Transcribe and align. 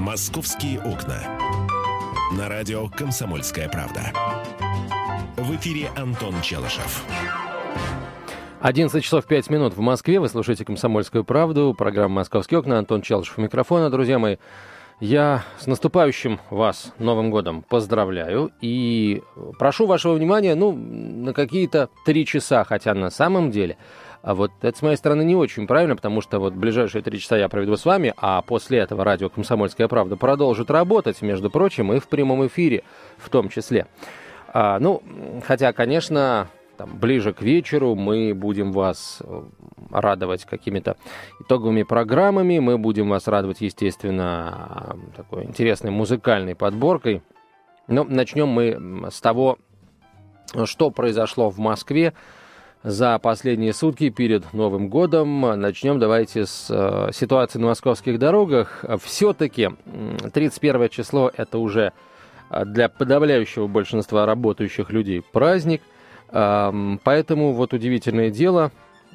«Московские 0.00 0.80
окна». 0.80 1.18
На 2.32 2.48
радио 2.48 2.88
«Комсомольская 2.88 3.68
правда». 3.68 4.00
В 5.36 5.54
эфире 5.56 5.90
Антон 5.94 6.40
Челышев. 6.40 7.04
11 8.62 9.04
часов 9.04 9.26
5 9.26 9.50
минут 9.50 9.74
в 9.74 9.80
Москве. 9.80 10.18
Вы 10.18 10.30
слушаете 10.30 10.64
«Комсомольскую 10.64 11.22
правду». 11.22 11.74
Программа 11.76 12.14
«Московские 12.14 12.60
окна». 12.60 12.78
Антон 12.78 13.02
Челышев 13.02 13.36
у 13.36 13.42
микрофона. 13.42 13.90
Друзья 13.90 14.18
мои, 14.18 14.38
я 15.00 15.44
с 15.58 15.66
наступающим 15.66 16.40
вас 16.48 16.94
Новым 16.98 17.30
годом 17.30 17.62
поздравляю 17.62 18.52
и 18.62 19.22
прошу 19.58 19.86
вашего 19.86 20.14
внимания, 20.14 20.54
ну, 20.54 20.72
на 20.72 21.34
какие-то 21.34 21.90
три 22.06 22.24
часа, 22.24 22.64
хотя 22.64 22.94
на 22.94 23.10
самом 23.10 23.50
деле 23.50 23.76
а 24.22 24.34
вот 24.34 24.52
это 24.60 24.76
с 24.76 24.82
моей 24.82 24.96
стороны 24.96 25.22
не 25.22 25.34
очень 25.34 25.66
правильно, 25.66 25.96
потому 25.96 26.20
что 26.20 26.38
вот 26.38 26.52
ближайшие 26.52 27.02
три 27.02 27.18
часа 27.18 27.38
я 27.38 27.48
проведу 27.48 27.76
с 27.76 27.84
вами, 27.84 28.12
а 28.16 28.42
после 28.42 28.78
этого 28.78 29.02
радио 29.04 29.28
«Комсомольская 29.30 29.88
правда» 29.88 30.16
продолжит 30.16 30.70
работать, 30.70 31.22
между 31.22 31.50
прочим, 31.50 31.92
и 31.92 32.00
в 32.00 32.08
прямом 32.08 32.46
эфире 32.46 32.84
в 33.16 33.30
том 33.30 33.48
числе. 33.48 33.86
А, 34.52 34.78
ну, 34.78 35.02
хотя, 35.46 35.72
конечно, 35.72 36.48
там, 36.76 36.98
ближе 36.98 37.32
к 37.32 37.40
вечеру 37.40 37.94
мы 37.94 38.34
будем 38.34 38.72
вас 38.72 39.22
э, 39.22 39.42
радовать 39.90 40.44
какими-то 40.44 40.96
итоговыми 41.40 41.82
программами, 41.82 42.58
мы 42.58 42.78
будем 42.78 43.08
вас 43.08 43.26
радовать, 43.28 43.60
естественно, 43.60 44.96
такой 45.16 45.44
интересной 45.44 45.90
музыкальной 45.90 46.54
подборкой. 46.54 47.22
Но 47.86 48.04
начнем 48.04 48.48
мы 48.48 49.10
с 49.10 49.20
того, 49.20 49.58
что 50.64 50.90
произошло 50.90 51.50
в 51.50 51.58
Москве 51.58 52.12
за 52.82 53.18
последние 53.18 53.72
сутки 53.72 54.08
перед 54.08 54.52
Новым 54.52 54.88
годом. 54.88 55.40
Начнем 55.40 55.98
давайте 55.98 56.46
с 56.46 56.66
э, 56.70 57.12
ситуации 57.12 57.58
на 57.58 57.66
московских 57.66 58.18
дорогах. 58.18 58.84
Все-таки 59.02 59.70
31 60.32 60.88
число 60.88 61.30
это 61.36 61.58
уже 61.58 61.92
э, 62.50 62.64
для 62.64 62.88
подавляющего 62.88 63.66
большинства 63.66 64.24
работающих 64.24 64.90
людей 64.90 65.22
праздник. 65.32 65.82
Э, 66.30 66.72
поэтому 67.04 67.52
вот 67.52 67.74
удивительное 67.74 68.30
дело, 68.30 68.72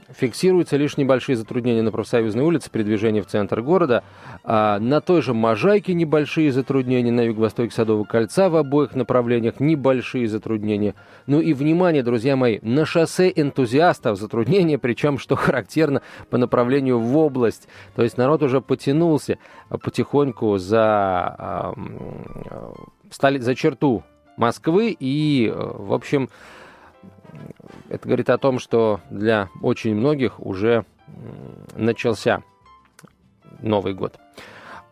Фиксируются 0.09 0.77
лишь 0.77 0.97
небольшие 0.97 1.35
затруднения 1.35 1.81
на 1.81 1.91
профсоюзной 1.91 2.43
улице 2.43 2.69
при 2.69 2.83
движении 2.83 3.21
в 3.21 3.25
центр 3.25 3.61
города. 3.61 4.03
А 4.43 4.77
на 4.79 5.01
той 5.01 5.23
же 5.23 5.33
Можайке 5.33 5.95
небольшие 5.95 6.51
затруднения, 6.51 7.11
на 7.11 7.21
юго-востоке 7.21 7.73
Садового 7.73 8.03
кольца 8.03 8.49
в 8.49 8.55
обоих 8.55 8.93
направлениях 8.93 9.59
небольшие 9.59 10.27
затруднения. 10.27 10.93
Ну 11.25 11.41
и 11.41 11.53
внимание, 11.53 12.03
друзья 12.03 12.35
мои, 12.35 12.59
на 12.61 12.85
шоссе 12.85 13.31
энтузиастов 13.35 14.19
затруднения, 14.19 14.77
причем, 14.77 15.17
что 15.17 15.35
характерно, 15.35 16.03
по 16.29 16.37
направлению 16.37 16.99
в 16.99 17.17
область. 17.17 17.67
То 17.95 18.03
есть 18.03 18.17
народ 18.17 18.43
уже 18.43 18.61
потянулся 18.61 19.39
потихоньку 19.69 20.59
за, 20.59 21.73
э, 23.19 23.39
за 23.39 23.55
черту 23.55 24.03
Москвы 24.37 24.95
и, 24.99 25.51
в 25.55 25.93
общем, 25.93 26.29
это 27.89 28.07
говорит 28.07 28.29
о 28.29 28.37
том, 28.37 28.59
что 28.59 28.99
для 29.09 29.49
очень 29.61 29.95
многих 29.95 30.39
уже 30.39 30.85
начался 31.75 32.43
Новый 33.61 33.93
год. 33.93 34.19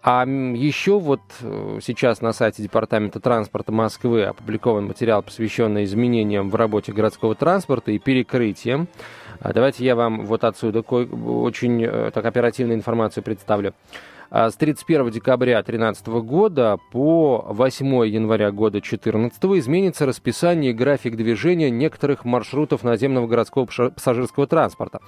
А 0.06 0.26
еще 0.26 1.00
вот 1.00 1.22
э, 1.39 1.80
сейчас 1.81 2.20
на 2.20 2.34
сайте 2.34 2.61
Департамента 2.61 3.22
транспорта 3.22 3.72
Москвы 3.72 4.26
опубликован 4.26 4.88
материал, 4.88 5.23
посвященный 5.23 5.86
изменениям 5.86 6.50
в 6.50 6.56
работе 6.56 6.92
городского 6.92 7.36
транспорта 7.36 7.92
и 7.94 8.00
перекрытиям. 8.00 8.89
А 9.39 9.54
давайте 9.54 9.86
я 9.86 9.95
вам 9.95 10.26
вот 10.26 10.44
отсюда 10.44 10.81
очень 10.81 11.86
э, 11.86 12.11
так 12.14 12.26
оперативную 12.26 12.78
информацию 12.78 13.23
представлю. 13.23 13.73
А 14.36 14.50
с 14.50 14.56
31 14.56 15.12
декабря 15.12 15.58
2013 15.58 16.08
года 16.08 16.80
по 16.92 17.45
8 17.50 17.86
января 18.08 18.50
года 18.52 18.80
2014 18.80 19.44
изменится 19.59 20.08
расписание 20.08 20.72
и 20.72 20.73
график 20.73 21.16
движения 21.16 21.70
некоторых 21.70 22.26
маршрутов 22.26 22.82
наземного 22.82 23.27
городского 23.27 23.67
пассажирского 23.67 24.48
транспорта. 24.48 25.02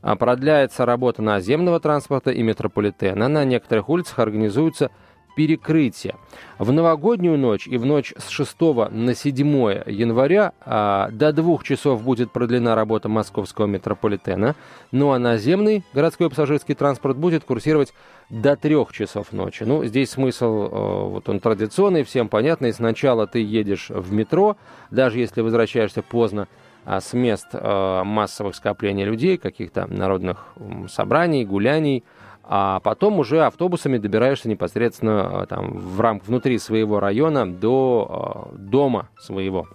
А 0.00 0.16
продляется 0.16 0.86
работа 0.86 1.20
наземного 1.20 1.78
транспорта 1.78 2.30
и 2.30 2.42
метрополитена. 2.42 3.28
На 3.28 3.44
некоторых 3.44 3.90
улицах 3.90 4.18
организуются 4.18 4.90
перекрытия. 5.36 6.16
В 6.58 6.72
новогоднюю 6.72 7.38
ночь 7.38 7.66
и 7.66 7.76
в 7.78 7.86
ночь 7.86 8.12
с 8.18 8.28
6 8.28 8.60
на 8.90 9.14
7 9.14 9.46
января 9.86 10.52
а, 10.60 11.10
до 11.10 11.32
двух 11.32 11.64
часов 11.64 12.02
будет 12.02 12.32
продлена 12.32 12.74
работа 12.74 13.08
московского 13.08 13.66
метрополитена, 13.66 14.54
ну 14.92 15.12
а 15.12 15.18
наземный 15.18 15.84
городской 15.94 16.28
пассажирский 16.28 16.74
транспорт 16.74 17.16
будет 17.16 17.44
курсировать 17.44 17.92
до 18.30 18.56
трех 18.56 18.92
часов 18.92 19.32
ночи. 19.32 19.64
Ну, 19.64 19.84
здесь 19.84 20.10
смысл, 20.10 20.44
э, 20.44 21.08
вот 21.08 21.28
он 21.28 21.40
традиционный, 21.40 22.04
всем 22.04 22.28
понятный. 22.28 22.72
Сначала 22.72 23.26
ты 23.26 23.42
едешь 23.42 23.90
в 23.90 24.12
метро, 24.12 24.56
даже 24.90 25.18
если 25.18 25.40
возвращаешься 25.40 26.02
поздно, 26.02 26.46
а 26.84 27.00
с 27.00 27.12
мест 27.12 27.48
э, 27.52 28.02
массовых 28.04 28.54
скоплений 28.54 29.04
людей, 29.04 29.36
каких-то 29.36 29.86
народных 29.86 30.46
собраний, 30.88 31.44
гуляний, 31.44 32.04
а 32.52 32.80
потом 32.80 33.20
уже 33.20 33.46
автобусами 33.46 33.96
добираешься 33.96 34.48
непосредственно 34.48 35.44
э, 35.44 35.46
там, 35.46 35.70
в 35.70 36.00
рамках 36.00 36.26
внутри 36.26 36.58
своего 36.58 36.98
района 36.98 37.48
до 37.48 38.50
э, 38.50 38.56
дома 38.56 39.08
своего. 39.20 39.68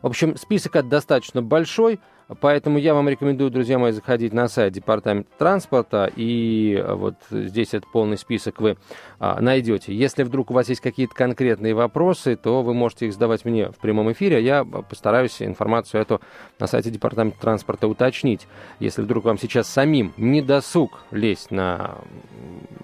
В 0.00 0.06
общем, 0.06 0.38
список 0.38 0.88
достаточно 0.88 1.42
большой. 1.42 2.00
Поэтому 2.40 2.78
я 2.78 2.94
вам 2.94 3.08
рекомендую, 3.08 3.50
друзья 3.50 3.78
мои, 3.78 3.92
заходить 3.92 4.32
на 4.32 4.48
сайт 4.48 4.72
Департамента 4.72 5.30
транспорта, 5.38 6.10
и 6.14 6.74
э, 6.74 6.94
вот 6.94 7.14
здесь 7.30 7.74
этот 7.74 7.90
полный 7.90 8.16
список 8.16 8.60
вы 8.60 8.76
а, 9.18 9.40
найдете. 9.40 9.94
Если 9.94 10.22
вдруг 10.22 10.50
у 10.50 10.54
вас 10.54 10.68
есть 10.68 10.80
какие-то 10.80 11.14
конкретные 11.14 11.74
вопросы, 11.74 12.36
то 12.36 12.62
вы 12.62 12.74
можете 12.74 13.06
их 13.06 13.12
задавать 13.12 13.44
мне 13.44 13.70
в 13.70 13.76
прямом 13.76 14.12
эфире, 14.12 14.36
а 14.36 14.40
я 14.40 14.64
постараюсь 14.64 15.40
информацию 15.42 16.00
эту 16.00 16.20
на 16.58 16.66
сайте 16.66 16.90
Департамента 16.90 17.40
транспорта 17.40 17.88
уточнить. 17.88 18.46
Если 18.80 19.02
вдруг 19.02 19.24
вам 19.24 19.38
сейчас 19.38 19.68
самим 19.68 20.12
не 20.16 20.42
досуг 20.42 21.00
лезть 21.10 21.50
на 21.50 21.98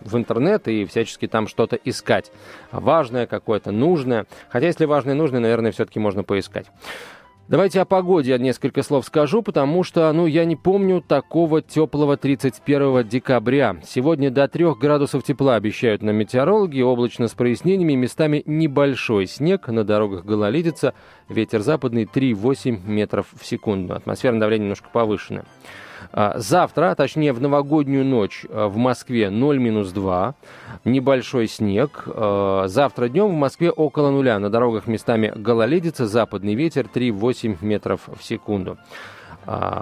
в 0.04 0.16
интернет 0.16 0.68
и 0.68 0.84
всячески 0.84 1.26
там 1.26 1.48
что-то 1.48 1.76
искать. 1.76 2.32
Важное 2.72 3.26
какое-то, 3.26 3.70
нужное. 3.70 4.26
Хотя 4.48 4.66
если 4.66 4.84
важное 4.86 5.14
и 5.14 5.16
нужное, 5.16 5.40
наверное, 5.40 5.72
все-таки 5.72 5.98
можно 5.98 6.22
поискать. 6.22 6.66
Давайте 7.48 7.80
о 7.80 7.86
погоде 7.86 8.32
я 8.32 8.38
несколько 8.38 8.82
слов 8.82 9.06
скажу, 9.06 9.40
потому 9.42 9.82
что, 9.82 10.12
ну, 10.12 10.26
я 10.26 10.44
не 10.44 10.54
помню 10.54 11.00
такого 11.00 11.62
теплого 11.62 12.18
31 12.18 13.08
декабря. 13.08 13.78
Сегодня 13.86 14.30
до 14.30 14.48
3 14.48 14.74
градусов 14.78 15.24
тепла 15.24 15.54
обещают 15.54 16.02
на 16.02 16.10
метеорологи, 16.10 16.82
облачно 16.82 17.26
с 17.26 17.32
прояснениями, 17.32 17.94
местами 17.94 18.42
небольшой 18.44 19.26
снег, 19.26 19.68
на 19.68 19.82
дорогах 19.82 20.26
гололедица, 20.26 20.92
ветер 21.30 21.62
западный 21.62 22.04
3,8 22.04 22.86
метров 22.86 23.28
в 23.34 23.46
секунду. 23.46 23.94
Атмосферное 23.94 24.40
давление 24.40 24.64
немножко 24.64 24.90
повышенное. 24.92 25.46
А, 26.12 26.38
завтра, 26.38 26.94
точнее 26.94 27.32
в 27.32 27.40
новогоднюю 27.40 28.04
ночь 28.04 28.46
а, 28.48 28.68
в 28.68 28.76
Москве 28.76 29.30
0 29.30 29.58
минус 29.58 29.90
2, 29.90 30.34
небольшой 30.84 31.48
снег. 31.48 32.04
А, 32.06 32.64
завтра 32.66 33.08
днем 33.08 33.28
в 33.28 33.34
Москве 33.34 33.70
около 33.70 34.10
нуля, 34.10 34.38
на 34.38 34.50
дорогах 34.50 34.86
местами 34.86 35.32
гололедица, 35.34 36.06
западный 36.06 36.54
ветер 36.54 36.86
3,8 36.92 37.58
метров 37.60 38.08
в 38.18 38.24
секунду. 38.24 38.78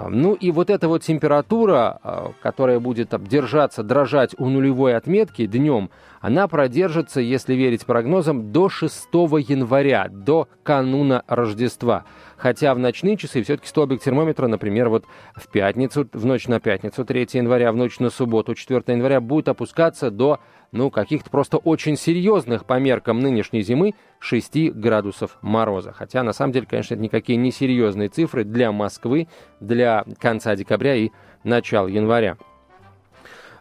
Ну 0.09 0.33
и 0.33 0.51
вот 0.51 0.69
эта 0.69 0.87
вот 0.87 1.03
температура, 1.03 2.33
которая 2.41 2.79
будет 2.79 3.13
держаться, 3.27 3.83
дрожать 3.83 4.33
у 4.37 4.47
нулевой 4.47 4.95
отметки 4.95 5.45
днем, 5.45 5.89
она 6.21 6.47
продержится, 6.47 7.19
если 7.19 7.53
верить 7.53 7.85
прогнозам, 7.85 8.53
до 8.53 8.69
6 8.69 9.07
января, 9.13 10.07
до 10.09 10.47
кануна 10.63 11.23
Рождества. 11.27 12.05
Хотя 12.37 12.73
в 12.73 12.79
ночные 12.79 13.17
часы 13.17 13.43
все-таки 13.43 13.67
столбик 13.67 14.01
термометра, 14.01 14.47
например, 14.47 14.87
вот 14.87 15.03
в 15.35 15.51
пятницу, 15.51 16.07
в 16.13 16.25
ночь 16.25 16.47
на 16.47 16.61
пятницу, 16.61 17.03
3 17.03 17.27
января, 17.33 17.73
в 17.73 17.75
ночь 17.75 17.99
на 17.99 18.09
субботу, 18.09 18.55
4 18.55 18.83
января, 18.87 19.19
будет 19.19 19.49
опускаться 19.49 20.11
до, 20.11 20.39
ну, 20.71 20.89
каких-то 20.89 21.29
просто 21.29 21.57
очень 21.57 21.97
серьезных 21.97 22.65
по 22.65 22.79
меркам 22.79 23.19
нынешней 23.19 23.61
зимы 23.61 23.93
6 24.19 24.71
градусов 24.71 25.37
мороза. 25.41 25.91
Хотя, 25.91 26.23
на 26.23 26.33
самом 26.33 26.53
деле, 26.53 26.65
конечно, 26.69 26.93
это 26.93 27.03
никакие 27.03 27.37
не 27.37 27.51
серьезные 27.51 28.09
цифры 28.09 28.43
для 28.43 28.71
Москвы, 28.71 29.27
для 29.59 30.05
конца 30.19 30.55
декабря 30.55 30.95
и 30.95 31.11
начала 31.43 31.87
января. 31.87 32.37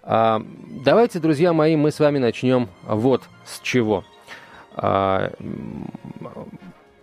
А, 0.02 0.42
давайте, 0.84 1.18
друзья 1.18 1.52
мои, 1.52 1.76
мы 1.76 1.90
с 1.90 2.00
вами 2.00 2.18
начнем 2.18 2.68
вот 2.84 3.22
с 3.44 3.60
чего. 3.60 4.04
А, 4.74 5.32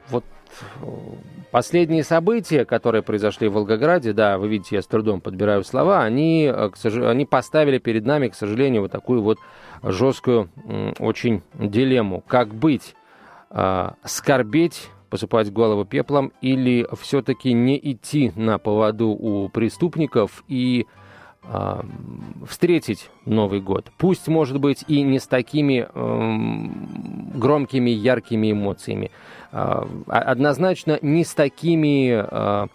вот 0.10 0.26
Последние 1.54 2.04
события, 2.04 2.66
которые 2.66 3.04
произошли 3.04 3.48
в 3.48 3.54
Волгограде, 3.54 4.12
да, 4.12 4.40
вы 4.40 4.48
видите, 4.48 4.78
я 4.78 4.82
с 4.82 4.88
трудом 4.88 5.22
подбираю 5.22 5.64
слова, 5.64 6.02
они, 6.02 6.52
э, 6.52 6.70
они 7.08 7.26
поставили 7.26 7.78
перед 7.78 8.08
нами, 8.08 8.30
к 8.30 8.34
сожалению, 8.34 8.82
вот 8.82 8.92
такую 8.92 9.22
вот 9.22 9.38
жесткую 9.84 10.50
очень 11.00 11.42
дилемму. 11.54 12.24
Как 12.26 12.54
быть? 12.54 12.96
А, 13.50 13.96
скорбеть, 14.04 14.90
посыпать 15.10 15.52
голову 15.52 15.86
пеплом 15.86 16.32
или 16.42 16.88
все-таки 17.00 17.54
не 17.54 17.78
идти 17.78 18.32
на 18.36 18.58
поводу 18.58 19.10
у 19.10 19.48
преступников 19.50 20.44
и 20.48 20.88
а, 21.44 21.86
встретить 22.48 23.12
Новый 23.26 23.62
год. 23.62 23.92
Пусть, 23.98 24.28
может 24.28 24.60
быть, 24.60 24.84
и 24.88 25.04
не 25.04 25.20
с 25.20 25.28
такими 25.28 25.88
громкими, 27.38 27.90
яркими 27.90 28.52
эмоциями. 28.54 29.12
А, 29.52 29.88
однозначно 30.08 30.98
не 31.02 31.24
с 31.24 31.34
такими 31.34 32.12
а, 32.12 32.68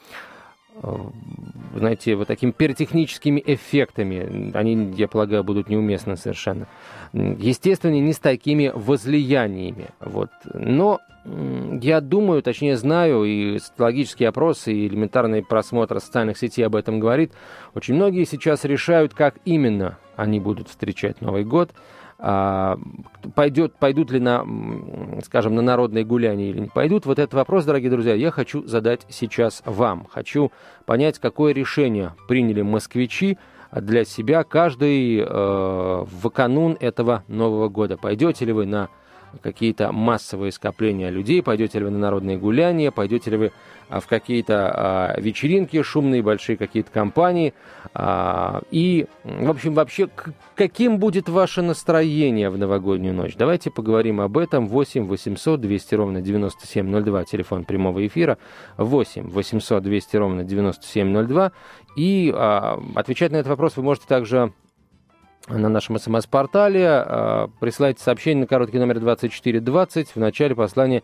знаете, 1.75 2.14
вот 2.16 2.28
такими 2.28 2.50
пиротехническими 2.50 3.42
эффектами. 3.44 4.56
Они, 4.56 4.92
я 4.96 5.08
полагаю, 5.08 5.44
будут 5.44 5.69
неуместны 5.69 6.16
совершенно. 6.16 6.66
Естественно, 7.12 7.98
не 7.98 8.12
с 8.12 8.19
такими 8.19 8.70
возлияниями. 8.75 9.88
Вот. 10.00 10.30
Но 10.54 11.00
я 11.80 12.00
думаю, 12.00 12.42
точнее 12.42 12.76
знаю, 12.76 13.25
и 13.25 13.58
социологические 13.58 14.30
опросы, 14.30 14.72
и 14.72 14.86
элементарный 14.86 15.44
просмотр 15.44 16.00
социальных 16.00 16.38
сетей 16.38 16.62
об 16.62 16.75
этом 16.75 17.00
говорит, 17.00 17.32
очень 17.75 17.94
многие 17.94 18.25
сейчас 18.25 18.64
решают, 18.64 19.14
как 19.14 19.36
именно 19.44 19.98
они 20.16 20.40
будут 20.40 20.69
встречать 20.69 21.20
Новый 21.20 21.44
год, 21.44 21.70
пойдет, 22.18 23.74
пойдут 23.78 24.10
ли 24.10 24.18
на, 24.18 24.44
скажем, 25.24 25.54
на 25.54 25.62
народные 25.62 26.04
гуляния 26.04 26.50
или 26.50 26.60
не 26.60 26.68
пойдут. 26.68 27.06
Вот 27.06 27.18
этот 27.18 27.34
вопрос, 27.34 27.64
дорогие 27.64 27.90
друзья, 27.90 28.14
я 28.14 28.30
хочу 28.30 28.66
задать 28.66 29.06
сейчас 29.08 29.62
вам. 29.64 30.06
Хочу 30.10 30.50
понять, 30.84 31.18
какое 31.20 31.52
решение 31.52 32.14
приняли 32.26 32.62
москвичи 32.62 33.38
для 33.70 34.04
себя 34.04 34.42
каждый 34.42 35.20
э, 35.20 35.24
в 35.26 36.30
канун 36.30 36.76
этого 36.80 37.22
Нового 37.28 37.68
года. 37.68 37.96
Пойдете 37.96 38.44
ли 38.46 38.52
вы 38.52 38.66
на 38.66 38.88
какие-то 39.38 39.93
массовые 39.93 40.52
скопления 40.52 41.11
людей, 41.11 41.43
пойдете 41.43 41.79
ли 41.79 41.85
вы 41.85 41.90
на 41.90 41.99
народные 41.99 42.38
гуляния, 42.38 42.90
пойдете 42.90 43.31
ли 43.31 43.37
вы 43.37 43.52
а, 43.88 44.00
в 44.00 44.06
какие-то 44.06 44.70
а, 44.70 45.20
вечеринки 45.20 45.81
шумные, 45.82 46.23
большие 46.23 46.56
какие-то 46.56 46.90
компании. 46.90 47.55
А, 47.94 48.61
и, 48.70 49.06
в 49.25 49.50
общем, 49.50 49.75
вообще, 49.75 50.08
каким 50.55 50.99
будет 50.99 51.29
ваше 51.29 51.62
настроение 51.62 52.50
в 52.50 52.58
новогоднюю 52.58 53.14
ночь? 53.14 53.35
Давайте 53.37 53.70
поговорим 53.70 54.20
об 54.20 54.37
этом. 54.37 54.67
8 54.67 55.06
800 55.06 55.61
200 55.61 55.94
ровно 55.94 56.20
9702, 56.20 57.25
телефон 57.25 57.64
прямого 57.64 58.06
эфира. 58.06 58.38
8 58.76 59.31
800 59.31 59.82
200 59.82 60.17
ровно 60.17 60.44
9702. 60.44 61.52
И 61.96 62.31
отвечать 62.94 63.32
на 63.32 63.37
этот 63.37 63.49
вопрос 63.49 63.76
вы 63.76 63.82
можете 63.82 64.06
также 64.06 64.52
на 65.48 65.68
нашем 65.68 65.98
смс-портале. 65.98 66.86
А, 66.86 67.50
присылайте 67.60 68.02
сообщение 68.02 68.42
на 68.42 68.46
короткий 68.46 68.78
номер 68.78 69.00
2420. 69.00 70.10
В 70.10 70.16
начале 70.16 70.54
послания 70.54 71.02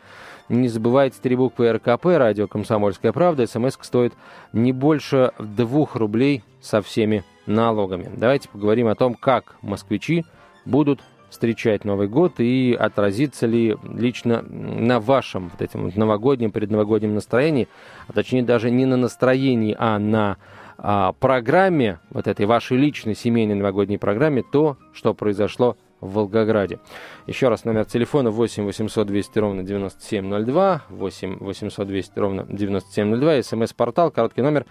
не 0.49 0.69
забывайте 0.69 1.19
три 1.23 1.37
буквы 1.37 1.73
РКП, 1.73 2.06
радио 2.06 2.46
«Комсомольская 2.46 3.12
правда». 3.12 3.46
СМС 3.46 3.79
стоит 3.81 4.14
не 4.52 4.73
больше 4.73 5.32
двух 5.38 5.96
рублей 5.96 6.43
со 6.61 6.82
всеми 6.82 7.25
налогами. 7.46 8.11
Давайте 8.17 8.49
поговорим 8.49 8.88
о 8.88 8.94
том, 8.94 9.14
как 9.14 9.56
москвичи 9.62 10.25
будут 10.64 11.00
встречать 11.35 11.85
Новый 11.85 12.06
год 12.06 12.35
и 12.38 12.76
отразится 12.79 13.47
ли 13.47 13.76
лично 13.93 14.43
на 14.43 15.00
вашем 15.00 15.49
вот 15.49 15.61
этим 15.61 15.90
новогоднем, 15.97 16.52
предновогоднем 16.52 17.14
настроении, 17.14 17.69
а 18.06 18.12
точнее 18.12 18.44
даже 18.44 18.70
не 18.70 18.87
на 18.87 18.97
настроении, 18.97 19.75
а 19.76 19.99
на 19.99 20.37
а, 20.79 21.12
программе, 21.12 22.00
вот 22.11 22.26
этой 22.26 22.47
вашей 22.47 22.76
личной 22.76 23.15
семейной 23.15 23.55
новогодней 23.55 23.99
программе, 23.99 24.43
то, 24.43 24.76
что 24.93 25.15
произошло 25.15 25.76
в 26.00 26.15
Волгограде. 26.15 26.81
Еще 27.26 27.49
раз 27.49 27.65
номер 27.65 27.87
телефона 27.87 28.31
8 28.31 28.65
800 28.65 29.06
200 29.06 29.38
ровно 29.38 29.62
9702, 29.62 30.82
8 30.88 31.38
800 31.38 31.87
200 31.87 32.19
ровно 32.19 32.44
9702, 32.49 33.43
смс-портал, 33.43 34.11
короткий 34.11 34.43
номер 34.43 34.67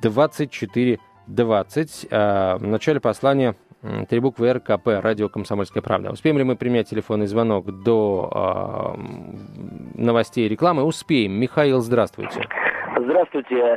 2420. 0.00 2.06
А, 2.10 2.56
в 2.56 2.66
начале 2.66 3.00
послания 3.00 3.56
три 4.08 4.20
буквы 4.20 4.52
РКП, 4.52 4.86
радио 5.00 5.28
«Комсомольская 5.28 5.82
правда». 5.82 6.12
Успеем 6.12 6.38
ли 6.38 6.44
мы 6.44 6.54
принять 6.56 6.88
телефонный 6.90 7.26
звонок 7.26 7.82
до 7.82 8.94
э, 8.96 9.00
новостей 9.94 10.46
и 10.46 10.48
рекламы? 10.48 10.84
Успеем. 10.84 11.32
Михаил, 11.32 11.80
здравствуйте. 11.80 12.30
Здравствуйте. 12.32 12.69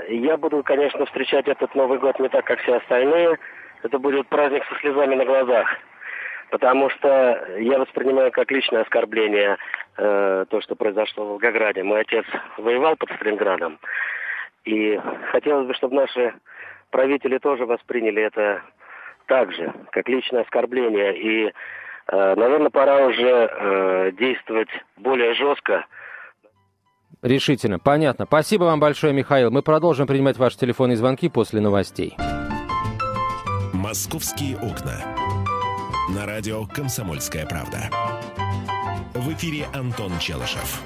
Я 0.09 0.37
буду, 0.37 0.63
конечно, 0.63 1.05
встречать 1.05 1.47
этот 1.47 1.73
Новый 1.75 1.99
год 1.99 2.19
не 2.19 2.29
так, 2.29 2.45
как 2.45 2.59
все 2.59 2.75
остальные. 2.75 3.37
Это 3.83 3.99
будет 3.99 4.27
праздник 4.27 4.63
со 4.65 4.75
слезами 4.79 5.15
на 5.15 5.25
глазах. 5.25 5.67
Потому 6.49 6.89
что 6.89 7.45
я 7.57 7.79
воспринимаю 7.79 8.31
как 8.31 8.51
личное 8.51 8.81
оскорбление 8.81 9.57
э, 9.97 10.45
то, 10.49 10.61
что 10.61 10.75
произошло 10.75 11.25
в 11.25 11.27
Волгограде. 11.29 11.83
Мой 11.83 12.01
отец 12.01 12.25
воевал 12.57 12.95
под 12.95 13.11
Сталинградом. 13.11 13.79
И 14.65 14.99
хотелось 15.31 15.67
бы, 15.67 15.73
чтобы 15.73 15.95
наши 15.95 16.33
правители 16.91 17.37
тоже 17.39 17.65
восприняли 17.65 18.21
это 18.21 18.61
так 19.25 19.51
же, 19.53 19.73
как 19.91 20.07
личное 20.07 20.41
оскорбление. 20.41 21.17
И, 21.17 21.47
э, 21.47 22.35
наверное, 22.35 22.69
пора 22.69 23.07
уже 23.07 23.49
э, 23.51 24.11
действовать 24.13 24.69
более 24.97 25.33
жестко, 25.33 25.85
Решительно. 27.21 27.79
Понятно. 27.79 28.25
Спасибо 28.25 28.65
вам 28.65 28.79
большое, 28.79 29.13
Михаил. 29.13 29.51
Мы 29.51 29.61
продолжим 29.61 30.07
принимать 30.07 30.37
ваши 30.37 30.57
телефонные 30.57 30.97
звонки 30.97 31.29
после 31.29 31.61
новостей. 31.61 32.15
«Московские 33.71 34.57
окна». 34.57 35.01
На 36.15 36.25
радио 36.25 36.65
«Комсомольская 36.65 37.45
правда». 37.45 37.89
В 39.13 39.31
эфире 39.33 39.67
Антон 39.73 40.11
Челышев. 40.19 40.81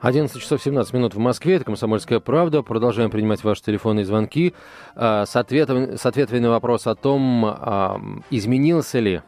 11 0.00 0.40
часов 0.40 0.62
17 0.62 0.92
минут 0.94 1.14
в 1.14 1.18
Москве, 1.18 1.56
это 1.56 1.64
«Комсомольская 1.64 2.20
правда». 2.20 2.62
Продолжаем 2.62 3.10
принимать 3.10 3.42
ваши 3.44 3.62
телефонные 3.62 4.04
звонки 4.04 4.54
а, 4.94 5.26
с, 5.26 5.34
ответом, 5.36 5.96
с 5.96 6.06
ответами 6.06 6.38
на 6.40 6.50
вопрос 6.50 6.86
о 6.86 6.94
том, 6.94 8.22
изменился 8.30 8.98
ли 8.98 9.22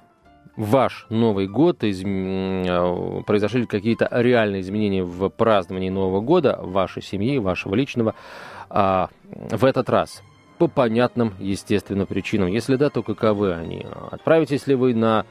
ваш 0.56 1.06
Новый 1.08 1.49
год, 1.49 1.85
из, 1.85 2.02
э, 2.05 3.23
произошли 3.26 3.67
какие-то 3.67 4.08
реальные 4.11 4.62
изменения 4.62 5.02
в 5.02 5.29
праздновании 5.29 5.91
Нового 5.91 6.20
года 6.20 6.58
вашей 6.62 7.02
семьи, 7.02 7.38
вашего 7.38 7.75
личного, 7.75 8.14
а, 8.69 9.08
в 9.50 9.64
этот 9.64 9.88
раз? 9.91 10.23
По 10.58 10.69
понятным, 10.69 11.35
естественно, 11.38 12.05
причинам. 12.05 12.49
Если 12.49 12.76
да, 12.76 12.91
то 12.91 13.02
каковы 13.02 13.55
они? 13.55 13.87
Отправитесь 14.11 14.67
ли 14.67 14.75
вы 14.75 14.94
на 14.94 15.25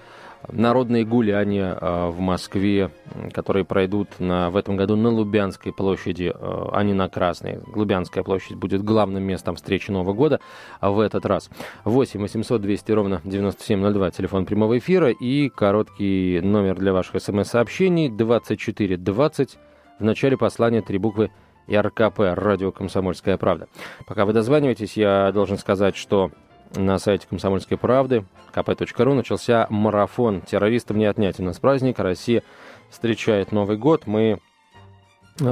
народные 0.48 1.06
гуляния 1.06 1.78
а, 1.80 2.10
в 2.10 2.20
Москве, 2.20 2.92
которые 3.34 3.66
пройдут 3.66 4.20
на, 4.20 4.50
в 4.50 4.58
этом 4.58 4.78
году 4.78 4.96
на 4.96 5.10
Лубянской 5.10 5.74
площади, 5.74 6.32
а, 6.34 6.70
а 6.74 6.84
не 6.84 6.94
на 6.94 7.10
Красной. 7.10 7.60
Лубянская 7.74 8.24
площадь 8.24 8.56
будет 8.56 8.84
главным 8.84 9.24
местом 9.24 9.56
встречи 9.56 9.92
Нового 9.92 10.14
года 10.14 10.40
а 10.80 10.92
в 10.92 11.00
этот 11.00 11.26
раз. 11.26 11.50
8 11.84 12.20
800 12.20 12.62
200 12.62 12.92
ровно 12.92 13.22
9702, 13.24 14.12
телефон 14.12 14.46
прямого 14.46 14.78
эфира 14.78 15.10
и 15.10 15.50
короткий 15.50 16.40
номер 16.42 16.76
для 16.76 16.94
ваших 16.94 17.22
смс-сообщений 17.22 18.10
2420. 18.10 19.58
В 20.00 20.04
начале 20.04 20.38
послания 20.38 20.82
три 20.82 20.98
буквы 20.98 21.32
РКП, 21.70 22.20
радио 22.20 22.72
«Комсомольская 22.72 23.38
правда». 23.38 23.68
Пока 24.08 24.26
вы 24.26 24.34
дозваниваетесь, 24.34 24.98
я 24.98 25.32
должен 25.32 25.58
сказать, 25.58 25.96
что 25.96 26.32
на 26.76 27.00
сайте 27.00 27.28
«Комсомольской 27.28 27.78
правды» 27.78 28.26
kp.ru 28.54 29.14
начался 29.14 29.68
марафон 29.70 30.42
«Террористам 30.42 30.98
не 30.98 31.06
отнять 31.06 31.40
у 31.40 31.44
нас 31.44 31.60
праздник». 31.60 32.00
Россия 32.00 32.44
встречает 32.90 33.52
Новый 33.52 33.78
год. 33.78 34.08
Мы 34.08 34.40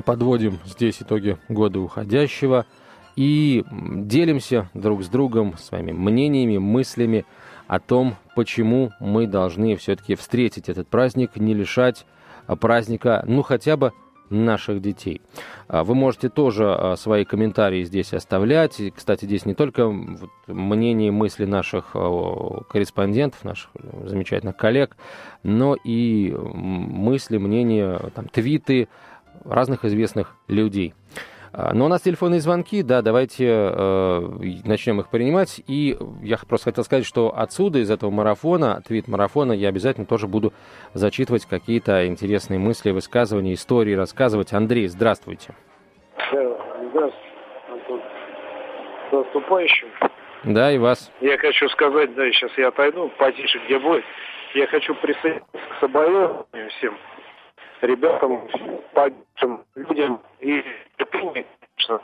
подводим 0.06 0.60
здесь 0.66 1.02
итоги 1.02 1.38
года 1.50 1.80
уходящего 1.80 2.66
и 3.16 3.64
делимся 3.70 4.70
друг 4.74 5.04
с 5.04 5.08
другом 5.08 5.58
своими 5.58 5.92
мнениями, 5.92 6.58
мыслями 6.58 7.26
о 7.68 7.80
том, 7.80 8.16
почему 8.36 8.92
мы 9.00 9.28
должны 9.28 9.76
все-таки 9.76 10.16
встретить 10.16 10.70
этот 10.70 10.88
праздник, 10.88 11.36
не 11.36 11.54
лишать 11.54 12.06
праздника, 12.60 13.24
ну, 13.28 13.42
хотя 13.42 13.76
бы 13.76 13.92
наших 14.30 14.82
детей. 14.82 15.22
А, 15.68 15.84
вы 15.84 15.96
можете 15.96 16.30
тоже 16.30 16.66
а, 16.74 16.96
свои 16.96 17.26
комментарии 17.26 17.84
здесь 17.84 18.14
оставлять. 18.14 18.80
И, 18.80 18.92
кстати, 18.92 19.26
здесь 19.26 19.46
не 19.46 19.54
только 19.54 19.94
мнение, 20.48 21.12
мысли 21.12 21.46
наших 21.46 21.92
корреспондентов, 21.92 23.44
наших 23.44 23.72
замечательных 24.06 24.58
коллег, 24.58 24.98
но 25.44 25.76
и 25.76 26.36
мысли, 26.38 27.38
мнения, 27.38 28.00
там, 28.14 28.28
твиты 28.28 28.88
разных 29.46 29.86
известных 29.86 30.36
людей. 30.48 30.94
А, 31.60 31.74
но 31.74 31.86
у 31.86 31.88
нас 31.88 32.02
телефонные 32.04 32.40
звонки, 32.40 32.84
да, 32.84 33.02
давайте 33.02 33.48
э, 33.48 34.20
начнем 34.64 35.00
их 35.00 35.10
принимать. 35.10 35.60
И 35.66 35.98
я 36.22 36.38
просто 36.48 36.70
хотел 36.70 36.84
сказать, 36.84 37.04
что 37.04 37.34
отсюда, 37.36 37.80
из 37.80 37.90
этого 37.90 38.12
марафона, 38.12 38.80
твит-марафона, 38.86 39.54
я 39.54 39.70
обязательно 39.70 40.06
тоже 40.06 40.28
буду 40.28 40.54
зачитывать 40.94 41.48
какие-то 41.48 42.06
интересные 42.06 42.60
мысли, 42.60 42.92
высказывания, 42.92 43.56
истории 43.56 43.96
рассказывать. 43.96 44.54
Андрей, 44.54 44.88
здравствуйте. 44.88 45.56
Здравствуйте, 46.30 47.18
Антон. 47.72 48.02
С 49.10 49.14
наступающим. 49.14 49.88
Да, 50.44 50.72
и 50.72 50.78
вас. 50.78 51.12
Я 51.22 51.40
хочу 51.40 51.68
сказать, 51.70 52.14
да, 52.14 52.32
сейчас 52.34 52.52
я 52.58 52.68
отойду 52.68 53.12
потише, 53.18 53.60
где 53.66 53.80
бой. 53.80 54.04
Я 54.54 54.68
хочу 54.68 54.94
присоединиться 54.94 55.48
к 55.54 55.80
соболезнованию 55.80 56.70
всем 56.78 56.96
ребятам, 57.82 58.48
погибшим 58.94 59.64
людям 59.76 60.22
и 60.40 60.64
терпение, 60.98 61.46
конечно. 61.76 62.02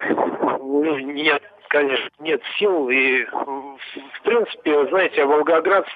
Нет 0.00 1.42
конечно, 1.68 2.08
нет 2.18 2.42
сил. 2.58 2.88
И, 2.88 3.24
в 3.24 4.22
принципе, 4.22 4.86
знаете, 4.88 5.24
Волгоград, 5.24 5.86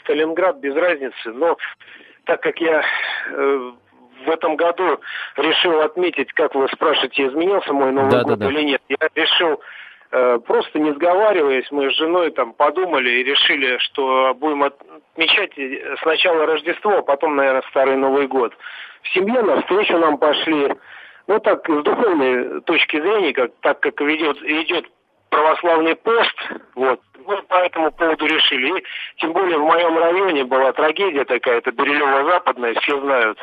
Сталинград 0.00 0.58
без 0.58 0.74
разницы. 0.74 1.32
Но 1.32 1.56
так 2.24 2.42
как 2.42 2.58
я 2.60 2.82
э, 3.30 3.72
в 4.24 4.28
этом 4.28 4.56
году 4.56 5.00
решил 5.36 5.80
отметить, 5.80 6.32
как 6.32 6.54
вы 6.54 6.68
спрашиваете, 6.68 7.28
изменился 7.28 7.72
мой 7.72 7.92
Новый 7.92 8.10
да, 8.10 8.22
год 8.22 8.38
да, 8.38 8.46
да. 8.46 8.50
или 8.50 8.62
нет, 8.64 8.82
я 8.88 9.08
решил 9.14 9.60
просто 10.10 10.78
не 10.78 10.92
сговариваясь, 10.92 11.70
мы 11.70 11.90
с 11.90 11.96
женой 11.96 12.30
там 12.30 12.52
подумали 12.52 13.10
и 13.10 13.24
решили, 13.24 13.78
что 13.78 14.34
будем 14.34 14.62
отмечать 14.64 15.52
сначала 16.02 16.46
Рождество, 16.46 16.98
а 16.98 17.02
потом, 17.02 17.36
наверное, 17.36 17.62
Старый 17.70 17.96
Новый 17.96 18.26
год. 18.26 18.54
В 19.02 19.08
семье 19.10 19.42
на 19.42 19.60
встречу 19.60 19.98
нам 19.98 20.18
пошли, 20.18 20.74
ну 21.26 21.38
так, 21.40 21.68
с 21.68 21.82
духовной 21.82 22.60
точки 22.62 23.00
зрения, 23.00 23.32
как, 23.32 23.50
так 23.60 23.80
как 23.80 24.00
ведет, 24.00 24.42
идет 24.42 24.86
православный 25.30 25.94
пост, 25.94 26.34
вот, 26.74 27.00
мы 27.26 27.42
по 27.42 27.56
этому 27.56 27.92
поводу 27.92 28.26
решили. 28.26 28.78
И 28.78 28.84
тем 29.18 29.34
более 29.34 29.58
в 29.58 29.64
моем 29.64 29.98
районе 29.98 30.44
была 30.44 30.72
трагедия 30.72 31.24
такая, 31.24 31.58
это 31.58 31.70
Берилево-Западная, 31.70 32.74
все 32.80 32.98
знают, 33.00 33.38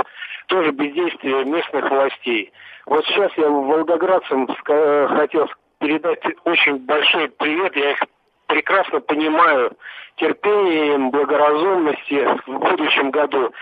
тоже 0.47 0.71
бездействие 0.71 1.45
местных 1.45 1.89
властей. 1.89 2.51
Вот 2.87 3.05
сейчас 3.05 3.31
я 3.37 3.47
волгоградцам 3.47 4.47
хотел 4.47 5.49
передать 5.85 6.19
очень 6.45 6.77
большой 6.79 7.29
привет, 7.29 7.75
я 7.75 7.91
их 7.91 7.99
прекрасно 8.47 8.99
понимаю, 9.01 9.71
терпение 10.15 10.95
им, 10.95 11.11
благоразумности 11.11 12.27
в 12.47 12.59
будущем 12.59 13.11
году 13.11 13.53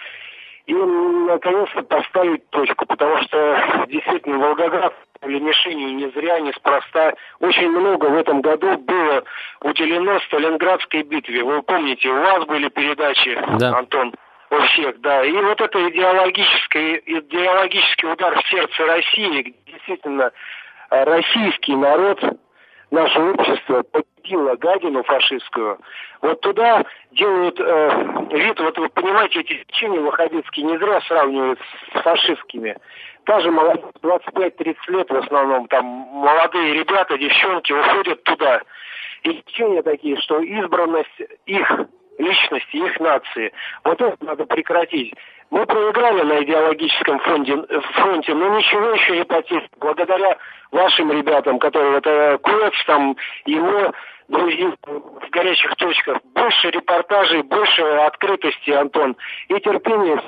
и 0.65 0.73
наконец-то 0.73 1.83
поставить 1.83 2.49
точку, 2.51 2.85
потому 2.85 3.21
что 3.23 3.85
действительно 3.89 4.37
Волгоград 4.37 4.93
или 5.25 5.39
мишенью 5.39 5.95
не 5.95 6.09
зря, 6.11 6.39
неспроста. 6.39 7.13
Очень 7.41 7.69
много 7.69 8.05
в 8.05 8.15
этом 8.15 8.39
году 8.39 8.77
было 8.77 9.23
уделено 9.61 10.19
Сталинградской 10.21 11.03
битве. 11.03 11.43
Вы 11.43 11.61
помните, 11.63 12.07
у 12.07 12.21
вас 12.21 12.45
были 12.45 12.69
передачи, 12.69 13.37
да. 13.59 13.77
Антон, 13.79 14.13
у 14.49 14.57
всех, 14.67 15.01
да. 15.01 15.25
И 15.25 15.31
вот 15.33 15.59
это 15.59 15.89
идеологический, 15.89 17.01
идеологический 17.05 18.07
удар 18.07 18.41
в 18.41 18.47
сердце 18.47 18.85
России, 18.85 19.53
действительно 19.65 20.31
российский 21.05 21.75
народ 21.75 22.19
наше 22.91 23.19
общество 23.19 23.83
победило 23.83 24.55
гадину 24.55 25.03
фашистскую, 25.03 25.79
вот 26.21 26.39
туда 26.41 26.85
делают 27.11 27.59
э, 27.59 28.27
вид, 28.31 28.59
вот 28.59 28.77
вы 28.77 28.89
понимаете, 28.89 29.41
эти 29.41 29.63
течения 29.65 29.99
ваххабитские 29.99 30.65
не 30.65 30.77
зря 30.77 31.01
сравнивают 31.01 31.59
с 31.93 32.01
фашистскими. 32.01 32.77
Та 33.25 33.39
же 33.41 33.51
молодежь, 33.51 33.85
25-30 34.01 34.75
лет 34.89 35.09
в 35.09 35.15
основном, 35.15 35.67
там 35.67 35.85
молодые 35.85 36.73
ребята, 36.73 37.17
девчонки 37.17 37.71
уходят 37.73 38.23
туда. 38.23 38.61
И 39.23 39.41
течения 39.47 39.81
такие, 39.81 40.17
что 40.17 40.39
избранность 40.41 41.21
их 41.45 41.71
личности, 42.17 42.75
их 42.77 42.99
нации. 42.99 43.51
Вот 43.83 44.01
это 44.01 44.17
надо 44.23 44.45
прекратить. 44.45 45.13
Мы 45.53 45.67
проиграли 45.67 46.23
на 46.23 46.43
идеологическом 46.43 47.19
фронте, 47.19 47.55
фронте 47.93 48.33
но 48.33 48.57
ничего 48.57 48.89
еще 48.89 49.17
не 49.17 49.23
потеряли. 49.23 49.69
Благодаря 49.79 50.35
вашим 50.71 51.11
ребятам, 51.11 51.59
которые 51.59 51.91
вот 51.91 52.07
э, 52.07 52.39
Куэц, 52.39 52.73
там, 52.87 53.15
ему 53.45 53.93
друзья 54.29 54.71
в 54.87 55.29
горячих 55.29 55.75
точках, 55.75 56.17
больше 56.33 56.71
репортажей, 56.71 57.43
больше 57.43 57.83
открытости, 57.83 58.71
Антон, 58.71 59.15
и 59.49 59.59
терпения 59.59 60.19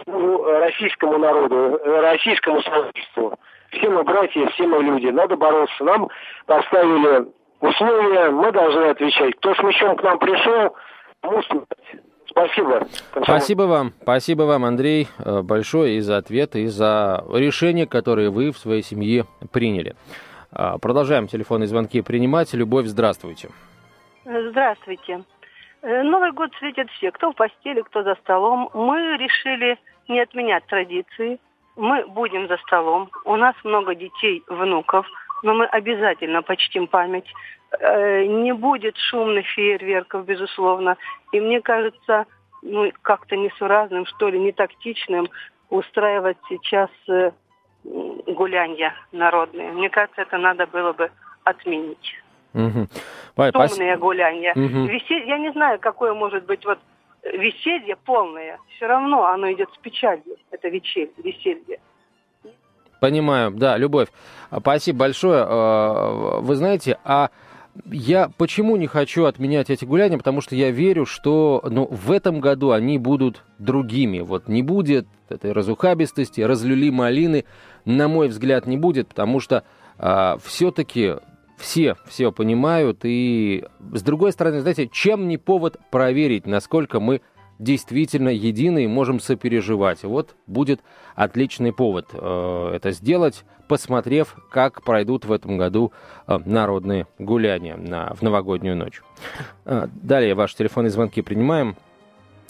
российскому 0.59 1.17
народу, 1.17 1.79
российскому 1.83 2.61
сообществу. 2.61 3.33
Все 3.71 3.89
мы 3.89 4.03
братья, 4.03 4.45
все 4.49 4.67
мы 4.67 4.83
люди. 4.83 5.07
Надо 5.07 5.35
бороться. 5.37 5.83
Нам 5.83 6.07
поставили 6.45 7.25
условия, 7.61 8.29
мы 8.29 8.51
должны 8.51 8.89
отвечать. 8.91 9.35
Кто 9.37 9.55
с 9.55 9.63
мечом 9.63 9.95
к 9.95 10.03
нам 10.03 10.19
пришел, 10.19 10.75
мусор 11.23 11.63
Спасибо. 12.35 12.85
Спасибо 13.23 13.61
вам. 13.63 13.93
Спасибо 14.01 14.43
вам, 14.43 14.65
Андрей, 14.65 15.07
э, 15.19 15.41
большое 15.41 15.95
и 15.95 15.99
за 16.01 16.17
ответ, 16.17 16.57
и 16.57 16.67
за 16.67 17.23
решения, 17.31 17.87
которые 17.87 18.29
вы 18.29 18.51
в 18.51 18.57
своей 18.57 18.83
семье 18.83 19.23
приняли. 19.53 19.95
А, 20.51 20.77
продолжаем 20.77 21.27
телефонные 21.27 21.67
звонки 21.67 22.01
принимать. 22.01 22.53
Любовь, 22.53 22.87
здравствуйте. 22.87 23.49
Здравствуйте. 24.25 25.23
Э, 25.81 26.03
Новый 26.03 26.33
год 26.33 26.49
светят 26.59 26.89
все, 26.91 27.11
кто 27.11 27.31
в 27.31 27.35
постели, 27.35 27.81
кто 27.81 28.03
за 28.03 28.15
столом. 28.15 28.69
Мы 28.73 29.15
решили 29.17 29.77
не 30.09 30.19
отменять 30.19 30.65
традиции. 30.65 31.39
Мы 31.77 32.05
будем 32.05 32.49
за 32.49 32.57
столом. 32.57 33.09
У 33.23 33.37
нас 33.37 33.55
много 33.63 33.95
детей, 33.95 34.43
внуков, 34.49 35.07
но 35.43 35.53
мы 35.53 35.65
обязательно 35.65 36.41
почтим 36.41 36.87
память 36.87 37.27
Э, 37.79 38.25
не 38.25 38.53
будет 38.53 38.97
шумных 38.97 39.45
фейерверков, 39.47 40.25
безусловно. 40.25 40.97
И 41.31 41.39
мне 41.39 41.61
кажется, 41.61 42.25
ну, 42.61 42.91
как-то 43.01 43.35
несуразным, 43.35 44.05
что 44.05 44.29
ли, 44.29 44.39
не 44.39 44.51
тактичным 44.51 45.27
устраивать 45.69 46.37
сейчас 46.47 46.89
э, 47.09 47.31
гулянья 47.83 48.93
народные. 49.11 49.71
Мне 49.71 49.89
кажется, 49.89 50.21
это 50.21 50.37
надо 50.37 50.67
было 50.67 50.93
бы 50.93 51.11
отменить. 51.43 52.15
Угу. 52.53 52.87
Шумные 53.51 53.97
гулянья. 53.97 54.51
Угу. 54.51 54.85
Веселье, 54.85 55.27
я 55.27 55.37
не 55.37 55.51
знаю, 55.51 55.79
какое 55.79 56.13
может 56.13 56.45
быть 56.45 56.65
вот 56.65 56.79
веселье 57.23 57.95
полное. 57.97 58.59
Все 58.75 58.87
равно 58.87 59.25
оно 59.25 59.51
идет 59.51 59.69
с 59.73 59.77
печалью, 59.79 60.37
это 60.51 60.69
веселье. 60.69 61.11
веселье. 61.17 61.79
Понимаю, 63.05 63.51
да, 63.51 63.77
Любовь. 63.77 64.07
Спасибо 64.49 65.01
большое. 65.01 65.45
Э, 65.47 66.39
вы 66.39 66.55
знаете, 66.55 66.97
а 67.03 67.29
я 67.85 68.31
почему 68.35 68.77
не 68.77 68.87
хочу 68.87 69.25
отменять 69.25 69.69
эти 69.69 69.85
гуляния? 69.85 70.17
Потому 70.17 70.41
что 70.41 70.55
я 70.55 70.71
верю, 70.71 71.05
что 71.05 71.63
ну, 71.69 71.85
в 71.85 72.11
этом 72.11 72.39
году 72.39 72.71
они 72.71 72.97
будут 72.97 73.43
другими. 73.59 74.21
Вот 74.21 74.47
не 74.47 74.63
будет 74.63 75.05
этой 75.29 75.51
разухабистости, 75.51 76.41
разлюли 76.41 76.89
малины, 76.89 77.45
на 77.85 78.07
мой 78.07 78.27
взгляд, 78.27 78.65
не 78.65 78.77
будет, 78.77 79.09
потому 79.09 79.39
что 79.39 79.63
а, 79.99 80.39
все-таки 80.43 81.17
все 81.59 81.97
все 82.07 82.31
понимают. 82.31 83.01
И 83.03 83.65
с 83.93 84.01
другой 84.01 84.31
стороны, 84.31 84.61
знаете, 84.61 84.89
чем 84.91 85.27
не 85.27 85.37
повод 85.37 85.77
проверить, 85.91 86.47
насколько 86.47 86.99
мы 86.99 87.21
действительно 87.59 88.29
едины 88.29 88.83
и 88.83 88.87
можем 88.87 89.19
сопереживать. 89.19 90.03
Вот 90.03 90.35
будет 90.47 90.81
отличный 91.15 91.73
повод 91.73 92.09
э, 92.13 92.71
это 92.75 92.91
сделать, 92.91 93.45
посмотрев, 93.67 94.35
как 94.51 94.83
пройдут 94.83 95.25
в 95.25 95.31
этом 95.31 95.57
году 95.57 95.91
э, 96.27 96.37
народные 96.45 97.07
гуляния 97.19 97.77
на, 97.77 98.13
в 98.13 98.21
новогоднюю 98.21 98.75
ночь. 98.75 99.01
Э, 99.65 99.87
далее 99.87 100.35
ваши 100.35 100.55
телефонные 100.55 100.91
звонки 100.91 101.21
принимаем. 101.21 101.75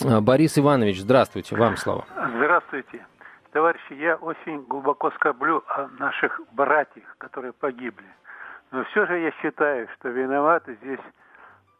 Э, 0.03 0.19
Борис 0.19 0.57
Иванович, 0.57 1.01
здравствуйте, 1.01 1.55
вам 1.55 1.77
слово. 1.77 2.05
Здравствуйте. 2.38 3.05
Товарищи, 3.51 3.93
я 3.93 4.15
очень 4.15 4.63
глубоко 4.63 5.12
скорблю 5.12 5.63
о 5.67 5.88
наших 6.00 6.41
братьях, 6.51 7.15
которые 7.17 7.53
погибли. 7.53 8.05
Но 8.71 8.83
все 8.91 9.05
же 9.05 9.19
я 9.19 9.31
считаю, 9.41 9.88
что 9.95 10.09
виноваты 10.09 10.77
здесь 10.81 11.00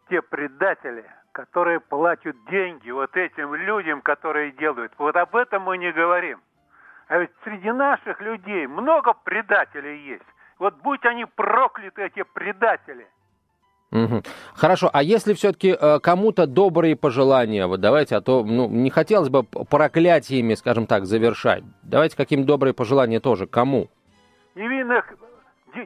те 0.08 0.22
предатели, 0.22 1.04
которые 1.36 1.80
платят 1.80 2.34
деньги 2.50 2.90
вот 2.90 3.14
этим 3.14 3.54
людям, 3.54 4.00
которые 4.00 4.52
делают. 4.52 4.90
Вот 4.96 5.14
об 5.16 5.36
этом 5.36 5.64
мы 5.64 5.76
не 5.76 5.92
говорим. 5.92 6.40
А 7.08 7.18
ведь 7.18 7.30
среди 7.44 7.70
наших 7.70 8.22
людей 8.22 8.66
много 8.66 9.12
предателей 9.12 9.98
есть. 10.06 10.24
Вот 10.58 10.74
будь 10.82 11.04
они 11.04 11.26
прокляты, 11.26 12.06
эти 12.06 12.24
предатели. 12.32 13.06
Угу. 13.92 14.22
Хорошо, 14.54 14.88
а 14.90 15.02
если 15.02 15.34
все-таки 15.34 15.76
э, 15.78 16.00
кому-то 16.00 16.46
добрые 16.46 16.96
пожелания, 16.96 17.66
вот 17.66 17.80
давайте, 17.80 18.16
а 18.16 18.22
то 18.22 18.42
ну, 18.42 18.66
не 18.68 18.88
хотелось 18.88 19.28
бы 19.28 19.42
проклятиями, 19.44 20.54
скажем 20.54 20.86
так, 20.86 21.04
завершать. 21.04 21.64
Давайте 21.82 22.16
каким 22.16 22.46
добрые 22.46 22.72
пожелания 22.72 23.20
тоже, 23.20 23.46
кому? 23.46 23.90
Невинных 24.54 25.12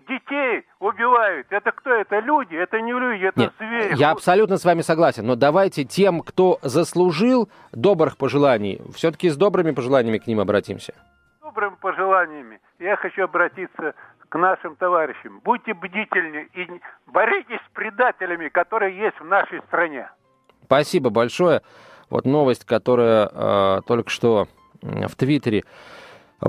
детей 0.09 0.65
убивают. 0.79 1.47
Это 1.51 1.73
кто? 1.73 1.91
Это 1.91 2.19
люди? 2.21 2.55
Это 2.55 2.81
не 2.81 2.93
люди, 2.93 3.25
это 3.25 3.41
Нет, 3.41 3.53
звери. 3.59 3.95
Я 3.97 4.11
абсолютно 4.11 4.57
с 4.57 4.65
вами 4.65 4.83
согласен. 4.83 5.27
Но 5.27 5.37
давайте 5.37 5.85
тем, 5.85 6.21
кто 6.21 6.59
заслужил 6.63 7.49
добрых 7.73 8.17
пожеланий, 8.17 8.81
все-таки 8.95 9.29
с 9.29 9.37
добрыми 9.37 9.73
пожеланиями 9.73 10.19
к 10.19 10.27
ним 10.27 10.41
обратимся. 10.41 10.95
Добрыми 11.43 11.75
пожеланиями. 11.81 12.61
Я 12.79 12.97
хочу 12.97 13.25
обратиться 13.25 13.95
к 14.29 14.39
нашим 14.39 14.77
товарищам. 14.77 15.41
Будьте 15.45 15.75
бдительны 15.75 16.49
и 16.55 16.67
боритесь 17.07 17.61
с 17.69 17.75
предателями, 17.75 18.49
которые 18.49 18.97
есть 18.97 19.19
в 19.21 19.25
нашей 19.25 19.61
стране. 19.63 20.09
Спасибо 20.65 21.11
большое. 21.11 21.63
Вот 22.11 22.25
новость, 22.25 22.65
которая 22.65 23.29
э, 23.33 23.81
только 23.87 24.11
что 24.11 24.47
в 24.83 25.15
Твиттере 25.17 25.65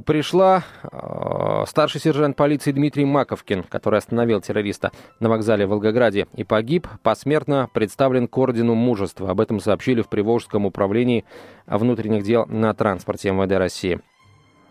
пришла 0.05 0.63
э, 0.83 1.63
старший 1.67 1.99
сержант 1.99 2.35
полиции 2.35 2.71
Дмитрий 2.71 3.05
Маковкин, 3.05 3.63
который 3.63 3.99
остановил 3.99 4.41
террориста 4.41 4.91
на 5.19 5.29
вокзале 5.29 5.65
в 5.65 5.69
Волгограде 5.69 6.27
и 6.35 6.43
погиб, 6.43 6.87
посмертно 7.03 7.69
представлен 7.73 8.27
к 8.27 8.37
ордену 8.37 8.73
мужества. 8.75 9.29
Об 9.29 9.41
этом 9.41 9.59
сообщили 9.59 10.01
в 10.01 10.09
Приволжском 10.09 10.65
управлении 10.65 11.25
внутренних 11.67 12.23
дел 12.23 12.45
на 12.47 12.73
транспорте 12.73 13.31
МВД 13.31 13.53
России. 13.53 13.99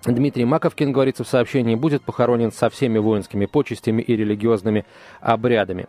Дмитрий 0.06 0.46
Маковкин, 0.46 0.92
говорится 0.92 1.24
в 1.24 1.28
сообщении, 1.28 1.74
будет 1.74 2.02
похоронен 2.02 2.52
со 2.52 2.70
всеми 2.70 2.98
воинскими 2.98 3.44
почестями 3.44 4.00
и 4.00 4.16
религиозными 4.16 4.86
обрядами. 5.20 5.86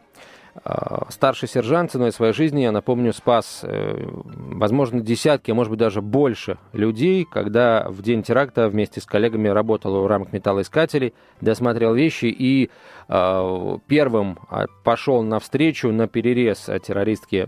А, 0.63 1.07
старший 1.09 1.47
сержант 1.47 1.91
ценой 1.91 2.11
своей 2.11 2.33
жизни, 2.33 2.61
я 2.61 2.71
напомню, 2.71 3.13
спас, 3.13 3.61
э, 3.63 4.05
возможно, 4.05 4.99
десятки, 4.99 5.51
а 5.51 5.53
может 5.53 5.69
быть 5.69 5.79
даже 5.79 6.01
больше 6.01 6.57
людей, 6.73 7.25
когда 7.25 7.87
в 7.89 8.01
день 8.01 8.21
теракта 8.21 8.67
вместе 8.67 8.99
с 8.99 9.05
коллегами 9.05 9.47
работал 9.47 10.01
в 10.01 10.07
рамках 10.07 10.33
металлоискателей, 10.33 11.13
досмотрел 11.39 11.93
вещи 11.93 12.25
и 12.25 12.69
э, 13.07 13.77
первым 13.87 14.39
пошел 14.83 15.23
навстречу 15.23 15.89
на 15.91 16.07
перерез 16.07 16.69
террористки 16.83 17.47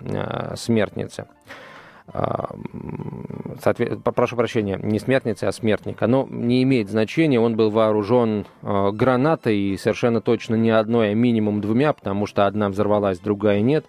смертницы. 2.12 4.02
А, 4.04 4.12
прошу 4.12 4.36
прощения, 4.36 4.80
не 4.82 5.00
смертница, 5.00 5.48
а 5.48 5.52
смертник, 5.52 6.02
оно 6.02 6.28
не 6.30 6.64
имеет 6.64 6.90
значения. 6.90 7.40
Он 7.40 7.56
был 7.56 7.70
вооружен 7.70 8.46
а, 8.62 8.92
гранатой, 8.92 9.58
и 9.58 9.78
совершенно 9.78 10.22
точно 10.22 10.56
не 10.56 10.72
одной, 10.72 11.12
а 11.12 11.14
минимум 11.14 11.62
двумя, 11.62 11.94
потому 11.94 12.26
что 12.26 12.46
одна 12.46 12.70
взорвалась, 12.70 13.20
другая 13.20 13.62
нет. 13.62 13.86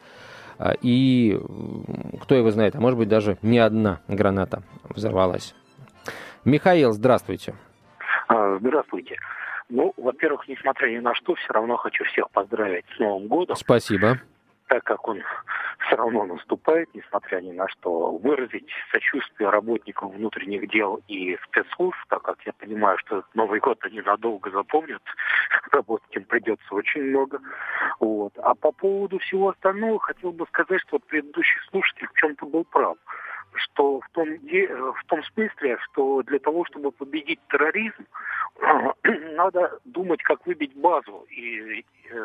А, 0.58 0.74
и 0.80 1.40
кто 2.22 2.34
его 2.34 2.50
знает, 2.50 2.76
а 2.76 2.80
может 2.80 2.98
быть 2.98 3.08
даже 3.08 3.38
не 3.42 3.58
одна 3.58 4.00
граната 4.08 4.62
взорвалась. 4.84 5.54
Михаил, 6.44 6.92
здравствуйте. 6.92 7.54
Здравствуйте. 8.28 9.16
Ну, 9.70 9.94
во-первых, 9.96 10.46
несмотря 10.46 10.88
ни 10.88 10.98
на 10.98 11.14
что, 11.14 11.34
все 11.34 11.52
равно 11.52 11.76
хочу 11.76 12.04
всех 12.04 12.30
поздравить 12.30 12.84
с 12.94 12.98
Новым 12.98 13.28
годом. 13.28 13.56
Спасибо 13.56 14.18
так 14.68 14.84
как 14.84 15.06
он 15.06 15.22
все 15.86 15.96
равно 15.96 16.24
наступает, 16.24 16.88
несмотря 16.94 17.40
ни 17.40 17.52
на 17.52 17.68
что, 17.68 18.16
выразить 18.16 18.68
сочувствие 18.90 19.50
работникам 19.50 20.10
внутренних 20.10 20.68
дел 20.70 21.00
и 21.08 21.36
спецслужб, 21.44 21.98
так 22.08 22.22
как 22.22 22.40
я 22.46 22.52
понимаю, 22.52 22.98
что 22.98 23.24
Новый 23.34 23.60
год 23.60 23.78
они 23.82 24.00
надолго 24.00 24.50
запомнят, 24.50 25.02
работать 25.70 26.16
им 26.16 26.24
придется 26.24 26.74
очень 26.74 27.02
много. 27.02 27.40
Вот. 28.00 28.32
А 28.38 28.54
по 28.54 28.72
поводу 28.72 29.18
всего 29.18 29.50
остального 29.50 29.98
хотел 30.00 30.32
бы 30.32 30.46
сказать, 30.46 30.80
что 30.82 30.98
предыдущий 30.98 31.60
слушатель 31.70 32.08
в 32.08 32.18
чем-то 32.18 32.46
был 32.46 32.64
прав 32.64 32.96
что 33.56 34.00
в 34.00 34.08
том, 34.10 34.28
в 34.28 35.04
том 35.06 35.22
смысле, 35.32 35.78
что 35.84 36.22
для 36.22 36.38
того, 36.40 36.64
чтобы 36.64 36.90
победить 36.90 37.38
терроризм, 37.48 38.04
надо 39.36 39.78
думать, 39.84 40.22
как 40.22 40.44
выбить 40.46 40.74
базу, 40.74 41.26
и, 41.30 41.84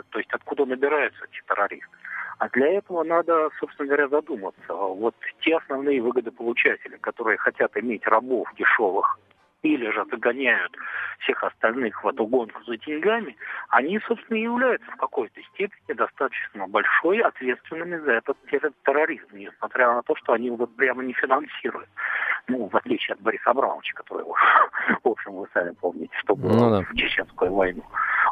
то 0.10 0.18
есть 0.20 0.32
откуда 0.32 0.66
набираются 0.66 1.24
эти 1.26 1.42
террористы. 1.48 1.96
А 2.40 2.48
для 2.50 2.68
этого 2.68 3.04
надо, 3.04 3.50
собственно 3.60 3.88
говоря, 3.88 4.08
задуматься. 4.08 4.74
Вот 4.74 5.14
те 5.42 5.58
основные 5.58 6.02
выгодополучатели, 6.02 6.96
которые 6.98 7.38
хотят 7.38 7.76
иметь 7.76 8.08
рабов 8.08 8.48
дешевых 8.58 9.20
или 9.62 9.92
же 9.92 10.06
загоняют 10.10 10.74
всех 11.20 11.44
остальных 11.44 12.02
в 12.02 12.08
эту 12.08 12.26
гонку 12.26 12.64
за 12.64 12.78
деньгами, 12.78 13.36
они, 13.68 14.00
собственно, 14.08 14.38
и 14.38 14.44
являются 14.44 14.90
в 14.90 14.96
какой-то 14.96 15.42
степени 15.54 15.94
достаточно 15.94 16.66
большой 16.66 17.20
ответственными 17.20 17.98
за 17.98 18.14
этот 18.14 18.38
терроризм, 18.86 19.28
несмотря 19.34 19.94
на 19.94 20.02
то, 20.04 20.16
что 20.16 20.32
они 20.32 20.48
его 20.48 20.66
прямо 20.66 21.04
не 21.04 21.12
финансируют. 21.12 21.90
Ну, 22.48 22.70
в 22.70 22.76
отличие 22.76 23.16
от 23.16 23.22
Бориса 23.22 23.50
Абрамовича, 23.50 23.96
который, 23.96 24.24
в 25.04 25.08
общем, 25.08 25.34
вы 25.34 25.48
сами 25.54 25.72
помните, 25.72 26.16
что 26.20 26.38
было 26.38 26.54
ну, 26.54 26.70
да. 26.70 26.82
в 26.82 26.96
Чеченскую 26.96 27.54
войну. 27.54 27.84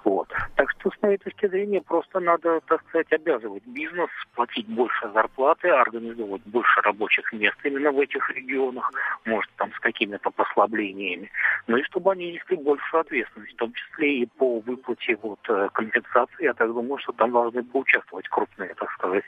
Вот. 0.07 0.29
Так 0.55 0.71
что, 0.71 0.89
с 0.89 1.01
моей 1.01 1.17
точки 1.17 1.47
зрения, 1.47 1.81
просто 1.81 2.21
надо, 2.21 2.61
так 2.67 2.81
сказать, 2.87 3.11
обязывать 3.11 3.63
бизнес 3.65 4.09
платить 4.35 4.65
больше 4.67 5.09
зарплаты, 5.13 5.67
организовывать 5.67 6.43
больше 6.45 6.79
рабочих 6.79 7.33
мест 7.33 7.57
именно 7.65 7.91
в 7.91 7.99
этих 7.99 8.29
регионах, 8.29 8.89
может, 9.25 9.51
там, 9.57 9.69
с 9.73 9.79
какими-то 9.81 10.31
послаблениями. 10.31 11.29
Ну 11.67 11.75
и 11.75 11.83
чтобы 11.83 12.13
они 12.13 12.31
несли 12.31 12.55
большую 12.55 13.01
ответственность, 13.01 13.51
в 13.51 13.57
том 13.57 13.73
числе 13.73 14.19
и 14.19 14.25
по 14.37 14.61
выплате 14.61 15.17
вот, 15.21 15.39
э, 15.49 15.67
компенсации. 15.73 16.45
Я 16.45 16.53
так 16.53 16.73
думаю, 16.73 16.99
что 16.99 17.11
там 17.11 17.33
должны 17.33 17.61
поучаствовать 17.63 18.29
крупные, 18.29 18.75
так 18.75 18.89
сказать, 18.93 19.25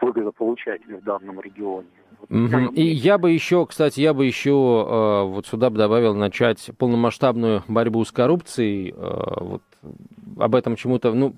выгодополучатели 0.00 0.94
в 0.94 1.04
данном 1.04 1.42
регионе. 1.42 1.88
И 2.72 2.82
я 2.82 3.18
бы 3.18 3.32
еще, 3.32 3.66
кстати, 3.66 4.00
я 4.00 4.14
бы 4.14 4.24
еще 4.24 4.50
э, 4.50 5.24
вот 5.24 5.46
сюда 5.46 5.68
бы 5.68 5.76
добавил 5.76 6.14
начать 6.14 6.70
полномасштабную 6.78 7.64
борьбу 7.68 8.02
с 8.04 8.12
коррупцией. 8.12 8.94
Э, 8.96 9.44
вот 9.44 9.62
об 10.38 10.54
этом 10.54 10.76
чему-то, 10.76 11.12
ну, 11.12 11.34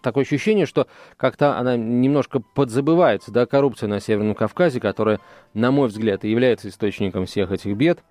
такое 0.00 0.24
ощущение, 0.24 0.66
что 0.66 0.86
как-то 1.16 1.58
она 1.58 1.76
немножко 1.76 2.40
подзабывается, 2.40 3.32
да, 3.32 3.46
коррупция 3.46 3.88
на 3.88 4.00
Северном 4.00 4.34
Кавказе, 4.34 4.80
которая, 4.80 5.20
на 5.54 5.70
мой 5.70 5.88
взгляд, 5.88 6.24
и 6.24 6.30
является 6.30 6.68
источником 6.68 7.26
всех 7.26 7.52
этих 7.52 7.76
бед. 7.76 8.02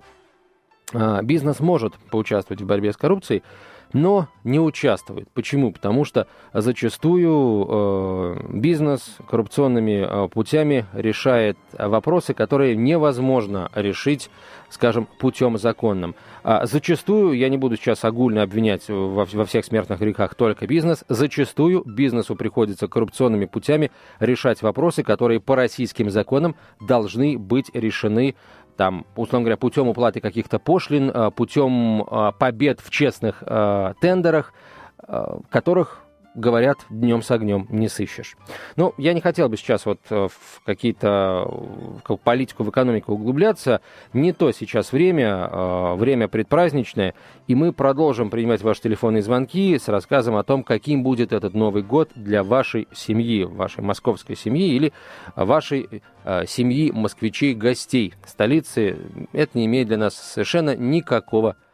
А, 0.93 1.21
бизнес 1.21 1.59
может 1.59 1.95
поучаствовать 2.11 2.61
в 2.61 2.65
борьбе 2.65 2.91
с 2.93 2.97
коррупцией, 2.97 3.43
но 3.93 4.27
не 4.43 4.59
участвует. 4.59 5.29
Почему? 5.33 5.71
Потому 5.71 6.05
что 6.05 6.27
зачастую 6.53 7.67
э, 7.67 8.35
бизнес 8.53 9.17
коррупционными 9.27 10.05
э, 10.05 10.29
путями 10.29 10.85
решает 10.93 11.57
вопросы, 11.73 12.33
которые 12.33 12.75
невозможно 12.75 13.71
решить, 13.73 14.29
скажем, 14.69 15.07
путем 15.19 15.57
законным. 15.57 16.15
А 16.43 16.65
зачастую, 16.65 17.33
я 17.33 17.49
не 17.49 17.57
буду 17.57 17.75
сейчас 17.75 18.03
огульно 18.05 18.43
обвинять 18.43 18.87
во, 18.87 19.25
во 19.25 19.45
всех 19.45 19.65
смертных 19.65 19.99
грехах 19.99 20.35
только 20.35 20.67
бизнес, 20.67 21.03
зачастую 21.09 21.83
бизнесу 21.85 22.35
приходится 22.35 22.87
коррупционными 22.87 23.45
путями 23.45 23.91
решать 24.19 24.61
вопросы, 24.61 25.03
которые 25.03 25.39
по 25.39 25.55
российским 25.55 26.09
законам 26.09 26.55
должны 26.79 27.37
быть 27.37 27.69
решены 27.73 28.35
там, 28.79 29.05
условно 29.17 29.43
говоря, 29.43 29.57
путем 29.57 29.89
уплаты 29.89 30.21
каких-то 30.21 30.57
пошлин, 30.57 31.11
э, 31.13 31.31
путем 31.31 32.01
э, 32.01 32.31
побед 32.39 32.79
в 32.79 32.89
честных 32.89 33.43
э, 33.45 33.93
тендерах, 33.99 34.53
которых 35.49 36.05
говорят, 36.35 36.77
днем 36.89 37.21
с 37.21 37.31
огнем 37.31 37.67
не 37.69 37.87
сыщешь. 37.87 38.37
Ну, 38.75 38.93
я 38.97 39.13
не 39.13 39.21
хотел 39.21 39.49
бы 39.49 39.57
сейчас 39.57 39.85
вот 39.85 39.99
в 40.09 40.31
какие-то 40.65 41.45
в 41.47 42.17
политику, 42.17 42.63
в 42.63 42.69
экономику 42.69 43.13
углубляться. 43.13 43.81
Не 44.13 44.33
то 44.33 44.51
сейчас 44.51 44.91
время, 44.91 45.95
время 45.95 46.27
предпраздничное, 46.27 47.13
и 47.47 47.55
мы 47.55 47.73
продолжим 47.73 48.29
принимать 48.29 48.61
ваши 48.61 48.81
телефонные 48.81 49.21
звонки 49.21 49.77
с 49.77 49.87
рассказом 49.87 50.35
о 50.35 50.43
том, 50.43 50.63
каким 50.63 51.03
будет 51.03 51.33
этот 51.33 51.53
Новый 51.53 51.83
год 51.83 52.09
для 52.15 52.43
вашей 52.43 52.87
семьи, 52.93 53.43
вашей 53.43 53.83
московской 53.83 54.35
семьи 54.35 54.69
или 54.73 54.93
вашей 55.35 56.01
Э, 56.25 56.45
семьи 56.45 56.91
москвичей-гостей 56.91 58.13
столицы, 58.25 58.97
это 59.31 59.57
не 59.57 59.65
имеет 59.65 59.87
для 59.87 59.97
нас 59.97 60.15
совершенно 60.15 60.75
никакого 60.75 61.55
значения. 61.55 61.68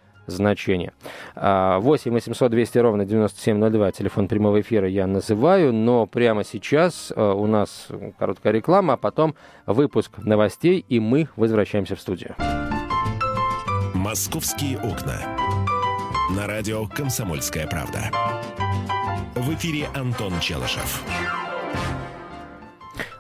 8 1.36 2.12
800 2.12 2.52
200 2.52 2.78
ровно 2.80 3.06
9702, 3.06 3.92
телефон 3.92 4.28
прямого 4.28 4.62
эфира 4.62 4.88
я 4.88 5.08
называю, 5.08 5.74
но 5.74 6.06
прямо 6.06 6.44
сейчас 6.44 7.12
э, 7.16 7.22
у 7.22 7.46
нас 7.48 7.88
короткая 8.18 8.54
реклама, 8.54 8.94
а 8.94 8.98
потом 8.98 9.36
выпуск 9.66 10.18
новостей, 10.18 10.86
и 10.88 11.00
мы 11.00 11.28
возвращаемся 11.36 11.96
в 11.96 12.02
студию. 12.02 12.36
«Московские 13.94 14.78
окна». 14.78 15.20
На 16.36 16.48
радио 16.48 16.86
«Комсомольская 16.88 17.68
правда». 17.68 18.12
В 19.36 19.54
эфире 19.54 19.88
Антон 19.94 20.40
Челышев. 20.40 21.04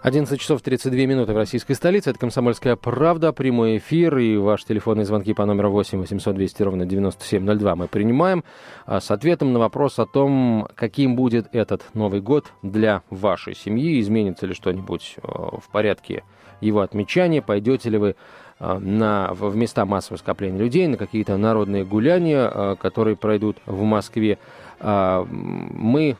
11 0.05 0.39
часов 0.39 0.61
32 0.61 1.07
минуты 1.07 1.33
в 1.33 1.35
российской 1.35 1.73
столице. 1.73 2.11
Это 2.11 2.19
«Комсомольская 2.19 2.75
правда», 2.75 3.33
прямой 3.33 3.77
эфир 3.77 4.15
и 4.19 4.37
ваши 4.37 4.63
телефонные 4.67 5.03
звонки 5.03 5.33
по 5.33 5.47
номеру 5.47 5.71
8 5.71 5.97
800 5.97 6.35
200 6.35 6.61
ровно 6.61 6.85
9702 6.85 7.75
мы 7.75 7.87
принимаем 7.87 8.43
а, 8.85 8.99
с 8.99 9.09
ответом 9.09 9.51
на 9.51 9.57
вопрос 9.57 9.97
о 9.97 10.05
том, 10.05 10.67
каким 10.75 11.15
будет 11.15 11.47
этот 11.53 11.81
Новый 11.95 12.21
год 12.21 12.53
для 12.61 13.01
вашей 13.09 13.55
семьи, 13.55 13.99
изменится 13.99 14.45
ли 14.45 14.53
что-нибудь 14.53 15.15
а, 15.23 15.57
в 15.59 15.71
порядке 15.71 16.23
его 16.61 16.81
отмечания, 16.81 17.41
пойдете 17.41 17.89
ли 17.89 17.97
вы 17.97 18.15
а, 18.59 18.77
на, 18.77 19.33
в 19.33 19.55
места 19.55 19.87
массового 19.87 20.19
скопления 20.19 20.59
людей, 20.59 20.85
на 20.85 20.97
какие-то 20.97 21.35
народные 21.35 21.83
гуляния, 21.83 22.75
которые 22.75 23.15
пройдут 23.15 23.57
в 23.65 23.81
Москве. 23.81 24.37
Мы 24.79 26.17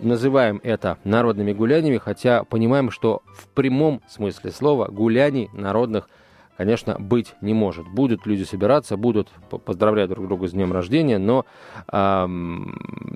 называем 0.00 0.60
это 0.62 0.98
народными 1.04 1.52
гуляниями, 1.52 1.98
хотя 1.98 2.44
понимаем, 2.44 2.90
что 2.90 3.22
в 3.34 3.48
прямом 3.48 4.02
смысле 4.08 4.50
слова 4.50 4.88
гуляний 4.88 5.48
народных, 5.52 6.08
конечно, 6.56 6.96
быть 6.98 7.34
не 7.40 7.54
может. 7.54 7.86
Будут 7.88 8.26
люди 8.26 8.42
собираться, 8.42 8.96
будут 8.96 9.28
поздравлять 9.64 10.08
друг 10.08 10.26
друга 10.26 10.48
с 10.48 10.52
днем 10.52 10.72
рождения, 10.72 11.18
но 11.18 11.44
э, 11.90 12.28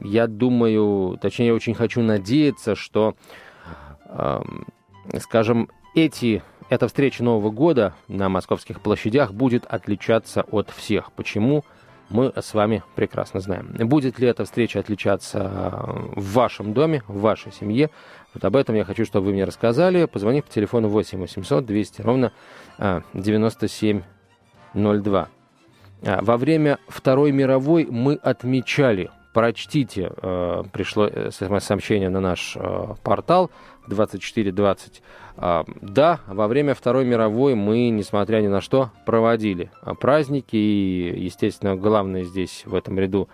я 0.03 0.27
думаю, 0.27 1.19
точнее, 1.21 1.47
я 1.47 1.55
очень 1.55 1.75
хочу 1.75 2.03
надеяться, 2.03 2.75
что, 2.75 3.15
э, 4.07 4.43
скажем, 5.21 5.69
эти 5.95 6.43
эта 6.71 6.89
встреча 6.89 7.23
Нового 7.23 7.51
года 7.51 7.95
на 8.09 8.29
московских 8.29 8.81
площадях 8.81 9.33
будет 9.33 9.67
отличаться 9.67 10.43
от 10.51 10.71
всех. 10.71 11.13
Почему? 11.13 11.63
Мы 12.15 12.33
с 12.37 12.55
вами 12.55 12.85
прекрасно 12.95 13.41
знаем. 13.41 13.75
Будет 13.89 14.21
ли 14.21 14.29
эта 14.29 14.45
встреча 14.45 14.79
отличаться 14.79 15.83
в 16.15 16.33
вашем 16.33 16.73
доме, 16.73 17.03
в 17.09 17.21
вашей 17.21 17.51
семье? 17.51 17.91
Вот 18.33 18.45
об 18.45 18.55
этом 18.55 18.77
я 18.77 18.85
хочу, 18.85 19.05
чтобы 19.05 19.27
вы 19.27 19.33
мне 19.33 19.43
рассказали, 19.43 20.05
позвонив 20.05 20.45
по 20.45 20.51
телефону 20.51 20.89
8 20.89 21.19
800 21.19 21.67
200 21.67 22.03
ровно 22.03 22.33
9702. 23.15 25.29
А, 26.07 26.21
во 26.23 26.37
время 26.37 26.79
Второй 26.87 27.33
мировой 27.33 27.89
мы 27.91 28.15
отмечали 28.15 29.11
прочтите, 29.33 30.13
э, 30.23 30.63
пришло 30.73 31.11
смс-сообщение 31.31 32.09
на 32.09 32.21
наш 32.21 32.57
э, 32.57 32.95
портал 33.03 33.51
2420. 33.87 35.03
Э, 35.37 35.65
да, 35.81 36.21
во 36.27 36.49
время 36.49 36.75
Второй 36.75 37.05
мировой 37.05 37.55
мы, 37.55 37.89
несмотря 37.91 38.41
ни 38.41 38.49
на 38.49 38.61
что, 38.61 38.91
проводили 39.07 39.71
праздники, 40.01 40.57
и, 40.57 41.15
естественно, 41.17 41.77
главное 41.77 42.25
здесь 42.25 42.63
в 42.67 42.75
этом 42.75 42.99
ряду 42.99 43.29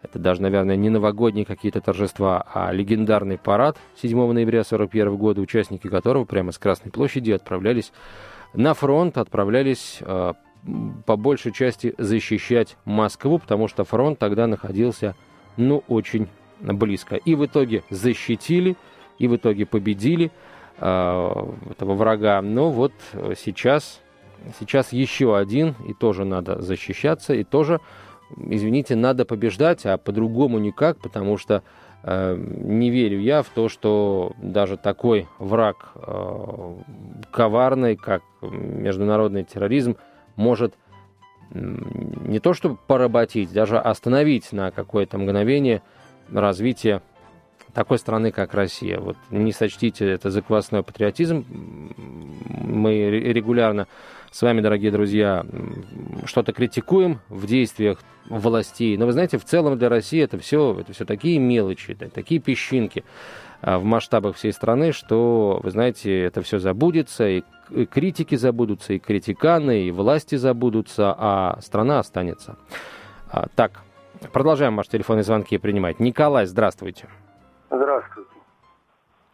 это 0.00 0.18
даже, 0.20 0.42
наверное, 0.42 0.76
не 0.76 0.90
новогодние 0.90 1.44
какие-то 1.44 1.80
торжества, 1.80 2.46
а 2.54 2.72
легендарный 2.72 3.36
парад 3.36 3.76
7 4.00 4.16
ноября 4.32 4.60
1941 4.60 5.16
года, 5.16 5.40
участники 5.40 5.88
которого 5.88 6.24
прямо 6.24 6.52
с 6.52 6.58
Красной 6.58 6.92
площади 6.92 7.32
отправлялись 7.32 7.92
на 8.54 8.74
фронт, 8.74 9.18
отправлялись 9.18 9.98
э, 10.00 10.34
по 11.04 11.16
большей 11.16 11.52
части 11.52 11.94
защищать 11.98 12.76
Москву, 12.84 13.38
потому 13.38 13.66
что 13.66 13.84
фронт 13.84 14.18
тогда 14.20 14.46
находился, 14.46 15.16
ну, 15.56 15.82
очень 15.88 16.28
близко. 16.60 17.16
И 17.16 17.34
в 17.34 17.44
итоге 17.44 17.82
защитили, 17.90 18.76
и 19.18 19.28
в 19.28 19.36
итоге 19.36 19.66
победили 19.66 20.30
э, 20.78 21.46
этого 21.70 21.94
врага. 21.94 22.40
Но 22.42 22.70
вот 22.70 22.92
сейчас, 23.36 24.00
сейчас 24.58 24.92
еще 24.92 25.36
один, 25.36 25.74
и 25.86 25.94
тоже 25.94 26.24
надо 26.24 26.60
защищаться, 26.60 27.34
и 27.34 27.44
тоже 27.44 27.80
извините, 28.36 28.96
надо 28.96 29.24
побеждать, 29.24 29.84
а 29.86 29.96
по-другому 29.98 30.58
никак, 30.58 30.98
потому 30.98 31.38
что 31.38 31.62
э, 32.02 32.36
не 32.36 32.90
верю 32.90 33.20
я 33.20 33.42
в 33.42 33.48
то, 33.48 33.68
что 33.68 34.32
даже 34.40 34.76
такой 34.76 35.28
враг 35.38 35.92
э, 35.94 36.74
коварный, 37.30 37.96
как 37.96 38.22
международный 38.42 39.44
терроризм, 39.44 39.96
может 40.36 40.74
не 41.50 42.40
то 42.40 42.52
чтобы 42.52 42.76
поработить, 42.86 43.50
даже 43.52 43.78
остановить 43.78 44.52
на 44.52 44.70
какое-то 44.70 45.16
мгновение 45.16 45.80
развитие 46.30 47.00
такой 47.74 47.98
страны, 47.98 48.30
как 48.30 48.54
Россия. 48.54 48.98
Вот 48.98 49.16
не 49.30 49.52
сочтите 49.52 50.08
это 50.08 50.30
за 50.30 50.42
квасной 50.42 50.82
патриотизм. 50.82 51.44
Мы 52.64 53.10
регулярно 53.10 53.86
с 54.30 54.42
вами, 54.42 54.60
дорогие 54.60 54.90
друзья, 54.90 55.44
что-то 56.26 56.52
критикуем 56.52 57.20
в 57.28 57.46
действиях 57.46 57.98
властей. 58.28 58.96
Но 58.96 59.06
вы 59.06 59.12
знаете, 59.12 59.38
в 59.38 59.44
целом 59.44 59.78
для 59.78 59.88
России 59.88 60.22
это 60.22 60.38
все, 60.38 60.78
это 60.78 60.92
все 60.92 61.04
такие 61.04 61.38
мелочи, 61.38 61.94
такие 61.94 62.40
песчинки 62.40 63.04
а, 63.62 63.78
в 63.78 63.84
масштабах 63.84 64.36
всей 64.36 64.52
страны, 64.52 64.92
что, 64.92 65.60
вы 65.62 65.70
знаете, 65.70 66.24
это 66.24 66.42
все 66.42 66.58
забудется, 66.58 67.28
и 67.28 67.42
критики 67.90 68.34
забудутся, 68.34 68.94
и 68.94 68.98
критиканы, 68.98 69.84
и 69.84 69.90
власти 69.90 70.34
забудутся, 70.34 71.14
а 71.16 71.58
страна 71.62 71.98
останется. 71.98 72.56
А, 73.30 73.46
так, 73.54 73.80
продолжаем 74.32 74.76
ваши 74.76 74.90
телефонные 74.90 75.24
звонки 75.24 75.56
принимать. 75.58 76.00
Николай, 76.00 76.46
здравствуйте. 76.46 77.06
Здравствуйте. 77.06 77.27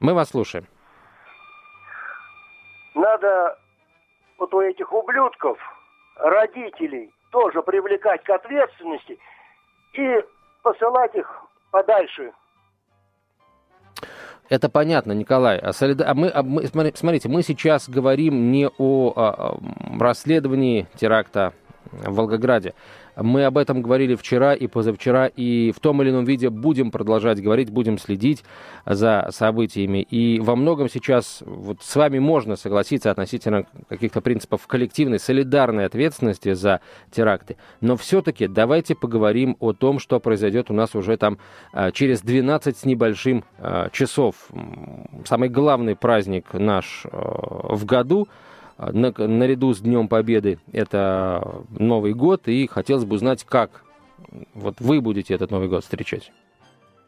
Мы 0.05 0.13
вас 0.13 0.29
слушаем. 0.29 0.67
Надо 2.95 3.59
вот 4.37 4.53
у 4.53 4.61
этих 4.61 4.93
ублюдков, 4.93 5.59
родителей, 6.17 7.11
тоже 7.31 7.63
привлекать 7.63 8.23
к 8.23 8.29
ответственности 8.29 9.19
и 9.95 10.23
посылать 10.63 11.15
их 11.15 11.27
подальше. 11.71 12.35
Это 14.51 14.69
понятно, 14.69 15.13
Николай. 15.13 15.59
А, 15.59 15.73
солида... 15.73 16.11
а 16.11 16.15
мы, 16.15 16.29
а 16.29 16.43
мы, 16.43 16.67
смотрите, 16.67 17.31
мы 17.31 17.41
сейчас 17.41 17.89
говорим 17.89 18.53
не 18.53 18.69
о, 18.69 18.71
о, 18.77 19.13
о 19.17 19.59
расследовании 19.99 20.87
теракта 20.97 21.55
в 22.05 22.15
Волгограде. 22.15 22.75
Мы 23.17 23.45
об 23.45 23.59
этом 23.59 23.81
говорили 23.81 24.17
вчера 24.17 24.55
и 24.55 24.67
позавчера, 24.67 25.27
и 25.27 25.73
в 25.73 25.79
том 25.81 26.03
или 26.03 26.11
ином 26.11 26.25
виде 26.25 26.51
будем 26.51 26.91
продолжать 26.91 27.41
говорить, 27.41 27.71
будем 27.71 27.99
следить 27.99 28.43
за 28.87 29.29
событиями. 29.31 30.03
И 30.03 30.41
во 30.41 30.57
многом 30.57 30.89
сейчас 30.89 31.43
вот 31.47 31.83
с 31.83 31.95
вами 31.95 32.19
можно 32.19 32.57
согласиться 32.57 33.11
относительно 33.11 33.67
каких-то 33.89 34.21
принципов 34.21 34.67
коллективной, 34.67 35.21
солидарной 35.21 35.87
ответственности 35.87 36.55
за 36.55 36.81
теракты. 37.13 37.57
Но 37.81 37.97
все-таки 37.97 38.49
давайте 38.49 38.95
поговорим 38.95 39.57
о 39.61 39.73
том, 39.73 40.01
что 40.01 40.19
произойдет 40.19 40.71
у 40.71 40.75
нас 40.75 40.95
уже 40.95 41.17
там 41.17 41.39
а, 41.73 41.93
через 41.93 42.21
12 42.23 42.77
с 42.77 42.85
небольшим 42.85 43.45
а, 43.59 43.91
часов. 43.91 44.49
Самый 45.25 45.49
главный 45.49 45.95
праздник 45.95 46.53
наш 46.53 47.07
а, 47.11 47.75
в 47.75 47.85
году– 47.85 48.29
на, 48.79 49.13
наряду 49.17 49.73
с 49.73 49.81
Днем 49.81 50.09
Победы 50.09 50.59
это 50.73 51.63
Новый 51.79 52.15
год, 52.15 52.49
и 52.49 52.67
хотелось 52.67 53.05
бы 53.05 53.17
узнать, 53.17 53.45
как 53.45 53.85
вот 54.55 54.77
вы 54.81 55.01
будете 55.01 55.35
этот 55.35 55.51
Новый 55.51 55.69
год 55.69 55.83
встречать. 55.83 56.33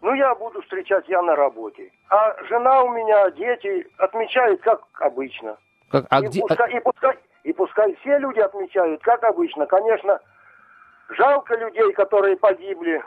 Ну, 0.03 0.15
я 0.15 0.35
буду 0.35 0.63
встречать, 0.63 1.09
я 1.09 1.23
на 1.23 1.35
работе. 1.35 1.91
А 2.11 2.37
жена 2.45 2.83
у 2.83 2.93
меня, 2.93 3.31
дети 3.31 3.87
отмечают, 3.99 4.61
как 4.61 4.83
обычно. 5.01 5.57
Как, 5.91 6.07
а 6.11 6.21
и, 6.21 6.27
где... 6.27 6.41
пускай, 6.41 6.77
и, 6.77 6.81
пускай, 6.81 7.19
и 7.43 7.53
пускай 7.53 7.97
все 7.97 8.19
люди 8.19 8.39
отмечают, 8.39 9.03
как 9.03 9.25
обычно. 9.25 9.67
Конечно, 9.67 10.21
жалко 11.11 11.57
людей, 11.57 11.93
которые 11.93 12.37
погибли. 12.37 13.03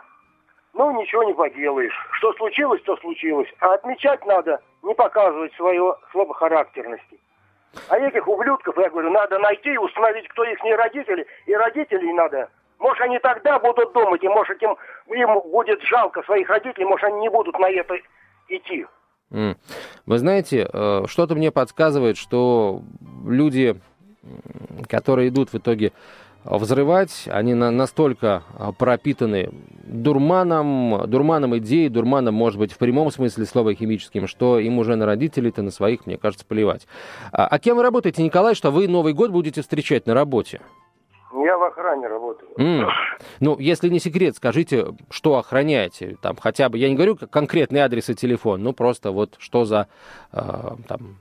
Ну, 0.73 0.99
ничего 0.99 1.23
не 1.23 1.33
поделаешь. 1.33 1.95
Что 2.11 2.33
случилось, 2.33 2.81
то 2.83 2.97
случилось. 2.97 3.47
А 3.59 3.73
отмечать 3.73 4.25
надо, 4.25 4.61
не 4.83 4.93
показывать 4.93 5.53
свою 5.53 5.95
слабохарактерности. 6.11 7.19
А 7.89 7.97
этих 7.97 8.27
ублюдков, 8.27 8.77
я 8.77 8.89
говорю, 8.89 9.11
надо 9.11 9.37
найти 9.39 9.73
и 9.73 9.77
установить, 9.77 10.27
кто 10.29 10.43
их 10.43 10.63
не 10.63 10.75
родители, 10.75 11.25
и 11.45 11.53
родителей 11.53 12.13
надо. 12.13 12.49
Может, 12.79 13.01
они 13.01 13.19
тогда 13.19 13.59
будут 13.59 13.93
думать, 13.93 14.23
и 14.23 14.27
может, 14.27 14.61
им, 14.63 14.75
им 15.07 15.39
будет 15.51 15.81
жалко 15.83 16.23
своих 16.23 16.49
родителей, 16.49 16.85
может, 16.85 17.05
они 17.05 17.19
не 17.19 17.29
будут 17.29 17.57
на 17.59 17.69
это 17.69 17.95
идти. 18.47 18.85
Вы 19.29 20.17
знаете, 20.17 20.67
э, 20.71 21.03
что-то 21.07 21.35
мне 21.35 21.51
подсказывает, 21.51 22.17
что 22.17 22.81
люди, 23.25 23.79
которые 24.87 25.29
идут 25.29 25.53
в 25.53 25.57
итоге 25.57 25.91
взрывать. 26.45 27.27
Они 27.31 27.53
на, 27.53 27.71
настолько 27.71 28.43
а, 28.57 28.71
пропитаны 28.71 29.49
дурманом, 29.83 31.03
дурманом 31.07 31.57
идей, 31.57 31.89
дурманом, 31.89 32.35
может 32.35 32.59
быть, 32.59 32.71
в 32.71 32.77
прямом 32.77 33.11
смысле 33.11 33.45
слова 33.45 33.73
химическим, 33.73 34.27
что 34.27 34.59
им 34.59 34.77
уже 34.79 34.95
на 34.95 35.05
родителей-то, 35.05 35.61
на 35.61 35.71
своих, 35.71 36.05
мне 36.05 36.17
кажется, 36.17 36.45
плевать. 36.45 36.87
А, 37.31 37.47
а 37.47 37.59
кем 37.59 37.77
вы 37.77 37.83
работаете, 37.83 38.23
Николай, 38.23 38.55
что 38.55 38.71
вы 38.71 38.87
Новый 38.87 39.13
год 39.13 39.31
будете 39.31 39.61
встречать 39.61 40.05
на 40.05 40.13
работе? 40.13 40.61
Я 41.31 41.57
в 41.57 41.63
охране 41.63 42.07
работаю. 42.07 42.51
Mm. 42.57 42.87
Ну, 43.39 43.59
если 43.59 43.89
не 43.89 43.99
секрет, 43.99 44.35
скажите, 44.35 44.87
что 45.11 45.37
охраняете? 45.37 46.17
Там 46.21 46.35
хотя 46.35 46.69
бы, 46.69 46.77
я 46.77 46.89
не 46.89 46.95
говорю 46.95 47.17
конкретный 47.17 47.81
адрес 47.81 48.09
и 48.09 48.15
телефон, 48.15 48.63
ну 48.63 48.73
просто 48.73 49.11
вот 49.11 49.35
что 49.37 49.63
за 49.65 49.87
э, 50.33 50.39
там, 50.87 51.17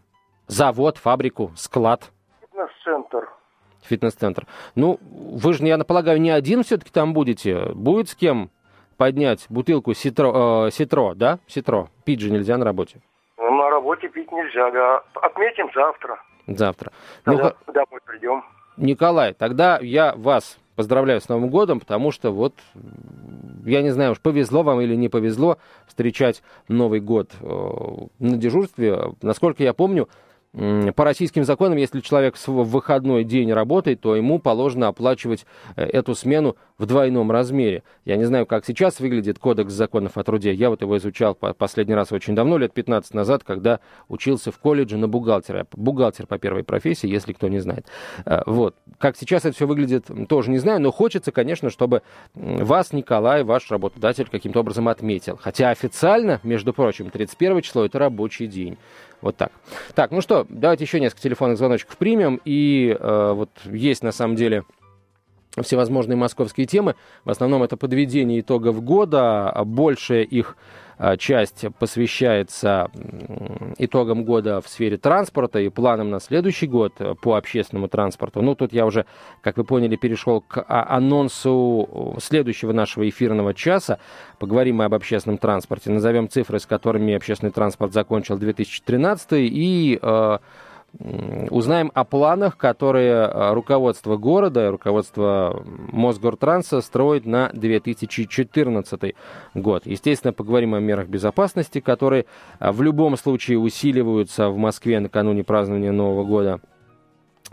завод, 0.46 0.96
фабрику, 0.96 1.52
склад? 1.56 2.10
Фитнес-центр. 3.82 4.46
Ну, 4.74 4.98
вы 5.02 5.52
же, 5.54 5.66
я 5.66 5.78
полагаю, 5.78 6.20
не 6.20 6.30
один 6.30 6.62
все-таки 6.62 6.90
там 6.90 7.12
будете. 7.12 7.70
Будет 7.74 8.08
с 8.08 8.14
кем 8.14 8.50
поднять 8.96 9.46
бутылку 9.48 9.94
ситро, 9.94 10.66
э, 10.66 10.70
ситро, 10.70 11.14
да? 11.14 11.38
Ситро. 11.46 11.88
Пить 12.04 12.20
же 12.20 12.30
нельзя 12.30 12.58
на 12.58 12.64
работе. 12.64 13.00
Ну, 13.38 13.50
на 13.50 13.70
работе 13.70 14.08
пить 14.08 14.30
нельзя, 14.32 14.70
да. 14.70 15.02
Отметим 15.14 15.70
завтра. 15.74 16.20
Завтра. 16.46 16.92
Когда 17.24 17.54
ну, 17.66 17.72
домой 17.72 18.00
придем. 18.04 18.44
Николай, 18.76 19.34
тогда 19.34 19.78
я 19.80 20.14
вас 20.14 20.58
поздравляю 20.76 21.20
с 21.20 21.28
Новым 21.28 21.50
годом, 21.50 21.80
потому 21.80 22.12
что 22.12 22.30
вот, 22.30 22.54
я 23.64 23.82
не 23.82 23.90
знаю, 23.90 24.12
уж 24.12 24.20
повезло 24.20 24.62
вам 24.62 24.80
или 24.80 24.94
не 24.94 25.08
повезло 25.08 25.58
встречать 25.88 26.42
Новый 26.68 27.00
год 27.00 27.32
э, 27.40 27.46
на 28.20 28.36
дежурстве. 28.36 29.12
Насколько 29.20 29.64
я 29.64 29.72
помню, 29.72 30.08
по 30.54 31.04
российским 31.04 31.44
законам, 31.44 31.76
если 31.76 32.00
человек 32.00 32.36
в 32.38 32.64
выходной 32.64 33.22
день 33.22 33.52
работает, 33.52 34.00
то 34.00 34.16
ему 34.16 34.38
положено 34.38 34.88
оплачивать 34.88 35.44
э, 35.76 35.84
эту 35.84 36.14
смену 36.14 36.56
в 36.78 36.86
двойном 36.86 37.30
размере. 37.30 37.82
Я 38.06 38.16
не 38.16 38.24
знаю, 38.24 38.46
как 38.46 38.64
сейчас 38.64 38.98
выглядит 38.98 39.38
кодекс 39.38 39.72
законов 39.72 40.16
о 40.16 40.24
труде. 40.24 40.54
Я 40.54 40.70
вот 40.70 40.80
его 40.80 40.96
изучал 40.96 41.34
последний 41.34 41.94
раз 41.94 42.12
очень 42.12 42.34
давно, 42.34 42.56
лет 42.56 42.72
15 42.72 43.12
назад, 43.12 43.44
когда 43.44 43.80
учился 44.08 44.50
в 44.50 44.58
колледже 44.58 44.96
на 44.96 45.06
бухгалтера. 45.06 45.66
Бухгалтер 45.72 46.26
по 46.26 46.38
первой 46.38 46.64
профессии, 46.64 47.08
если 47.08 47.34
кто 47.34 47.48
не 47.48 47.58
знает. 47.58 47.86
Э, 48.24 48.40
вот. 48.46 48.74
Как 48.96 49.18
сейчас 49.18 49.44
это 49.44 49.54
все 49.54 49.66
выглядит, 49.66 50.06
тоже 50.28 50.50
не 50.50 50.58
знаю, 50.58 50.80
но 50.80 50.90
хочется, 50.92 51.30
конечно, 51.30 51.68
чтобы 51.68 52.00
вас, 52.34 52.94
Николай, 52.94 53.44
ваш 53.44 53.70
работодатель 53.70 54.28
каким-то 54.30 54.60
образом 54.60 54.88
отметил. 54.88 55.38
Хотя 55.40 55.68
официально, 55.68 56.40
между 56.42 56.72
прочим, 56.72 57.10
31 57.10 57.60
число– 57.60 57.84
это 57.84 57.98
рабочий 57.98 58.46
день. 58.46 58.78
Вот 59.20 59.36
так. 59.36 59.50
Так, 59.94 60.10
ну 60.10 60.20
что, 60.20 60.46
давайте 60.48 60.84
еще 60.84 61.00
несколько 61.00 61.22
телефонных 61.22 61.58
звоночков 61.58 61.96
примем. 61.96 62.40
И 62.44 62.96
э, 62.98 63.32
вот 63.34 63.50
есть 63.64 64.02
на 64.02 64.12
самом 64.12 64.36
деле 64.36 64.64
всевозможные 65.62 66.16
московские 66.16 66.66
темы. 66.66 66.94
В 67.24 67.30
основном 67.30 67.62
это 67.62 67.76
подведение 67.76 68.40
итогов 68.40 68.82
года, 68.82 69.50
а 69.50 69.64
большая 69.64 70.22
их 70.22 70.56
а, 70.98 71.16
часть 71.16 71.64
посвящается 71.78 72.90
итогам 73.78 74.24
года 74.24 74.60
в 74.60 74.68
сфере 74.68 74.96
транспорта 74.96 75.60
и 75.60 75.68
планам 75.68 76.10
на 76.10 76.18
следующий 76.18 76.66
год 76.66 76.94
по 77.22 77.36
общественному 77.36 77.88
транспорту. 77.88 78.42
Ну, 78.42 78.56
тут 78.56 78.72
я 78.72 78.84
уже, 78.84 79.06
как 79.40 79.56
вы 79.56 79.64
поняли, 79.64 79.94
перешел 79.94 80.40
к 80.40 80.64
а, 80.66 80.96
анонсу 80.96 82.16
следующего 82.20 82.72
нашего 82.72 83.08
эфирного 83.08 83.54
часа. 83.54 84.00
Поговорим 84.40 84.76
мы 84.76 84.86
об 84.86 84.94
общественном 84.94 85.38
транспорте. 85.38 85.90
Назовем 85.90 86.28
цифры, 86.28 86.58
с 86.58 86.66
которыми 86.66 87.14
общественный 87.14 87.52
транспорт 87.52 87.92
закончил 87.92 88.36
2013 88.36 89.28
и 89.32 90.00
узнаем 91.50 91.92
о 91.94 92.04
планах, 92.04 92.56
которые 92.56 93.12
э, 93.12 93.52
руководство 93.52 94.16
города, 94.16 94.70
руководство 94.70 95.62
Мосгортранса 95.92 96.80
строит 96.80 97.26
на 97.26 97.50
2014 97.52 99.14
год. 99.54 99.86
Естественно, 99.86 100.32
поговорим 100.32 100.74
о 100.74 100.80
мерах 100.80 101.08
безопасности, 101.08 101.80
которые 101.80 102.24
э, 102.58 102.72
в 102.72 102.82
любом 102.82 103.16
случае 103.16 103.58
усиливаются 103.58 104.48
в 104.48 104.56
Москве 104.56 104.98
накануне 105.00 105.44
празднования 105.44 105.92
Нового 105.92 106.24
года. 106.24 106.60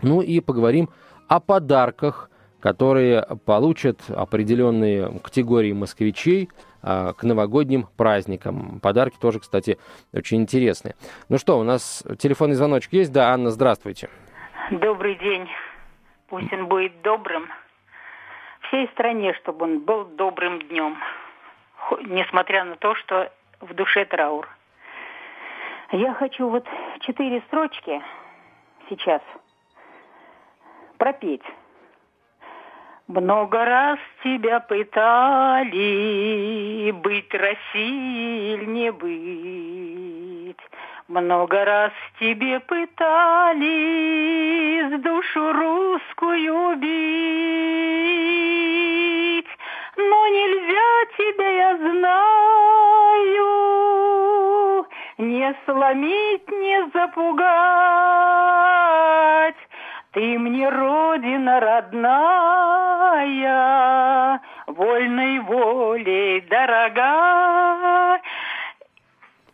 Ну 0.02 0.22
и 0.22 0.40
поговорим 0.40 0.88
о 1.28 1.40
подарках, 1.40 2.30
которые 2.60 3.24
получат 3.44 4.00
определенные 4.08 5.20
категории 5.22 5.72
москвичей– 5.72 6.48
к 6.86 7.22
новогодним 7.22 7.88
праздникам. 7.96 8.78
Подарки 8.80 9.16
тоже, 9.18 9.40
кстати, 9.40 9.78
очень 10.12 10.40
интересные. 10.40 10.94
Ну 11.28 11.36
что, 11.38 11.58
у 11.58 11.64
нас 11.64 12.04
телефонный 12.18 12.54
звоночек 12.54 12.92
есть? 12.92 13.12
Да, 13.12 13.30
Анна, 13.30 13.50
здравствуйте. 13.50 14.08
Добрый 14.70 15.16
день. 15.16 15.48
Пусть 16.28 16.52
он 16.52 16.66
будет 16.66 17.02
добрым. 17.02 17.48
Всей 18.68 18.88
стране, 18.88 19.34
чтобы 19.34 19.64
он 19.64 19.80
был 19.80 20.04
добрым 20.04 20.60
днем. 20.60 20.96
Несмотря 22.04 22.64
на 22.64 22.76
то, 22.76 22.94
что 22.94 23.32
в 23.60 23.74
душе 23.74 24.04
траур. 24.04 24.48
Я 25.92 26.14
хочу 26.14 26.48
вот 26.48 26.66
четыре 27.00 27.42
строчки 27.48 28.02
сейчас 28.88 29.22
пропеть. 30.98 31.42
Много 33.08 33.64
раз 33.64 33.98
тебя 34.24 34.58
пытали 34.58 35.70
быть 36.90 37.32
Россией 37.32 38.66
не 38.66 38.90
быть. 38.90 40.58
Много 41.06 41.64
раз 41.64 41.92
тебе 42.18 42.58
пытались 42.58 43.60
душу 45.02 45.52
русскую 45.52 46.72
убить. 46.72 46.86
Но 49.96 50.26
нельзя 50.26 51.06
тебя, 51.16 51.48
я 51.48 51.76
знаю, 51.76 52.26
не 55.18 55.54
сломить, 55.64 56.50
не 56.50 56.90
запугать. 56.92 57.46
Ты 60.16 60.38
мне 60.38 60.68
родина 60.70 61.60
родная, 61.60 63.20
вольной 64.66 65.40
волей 65.40 66.40
дорога. 66.40 68.18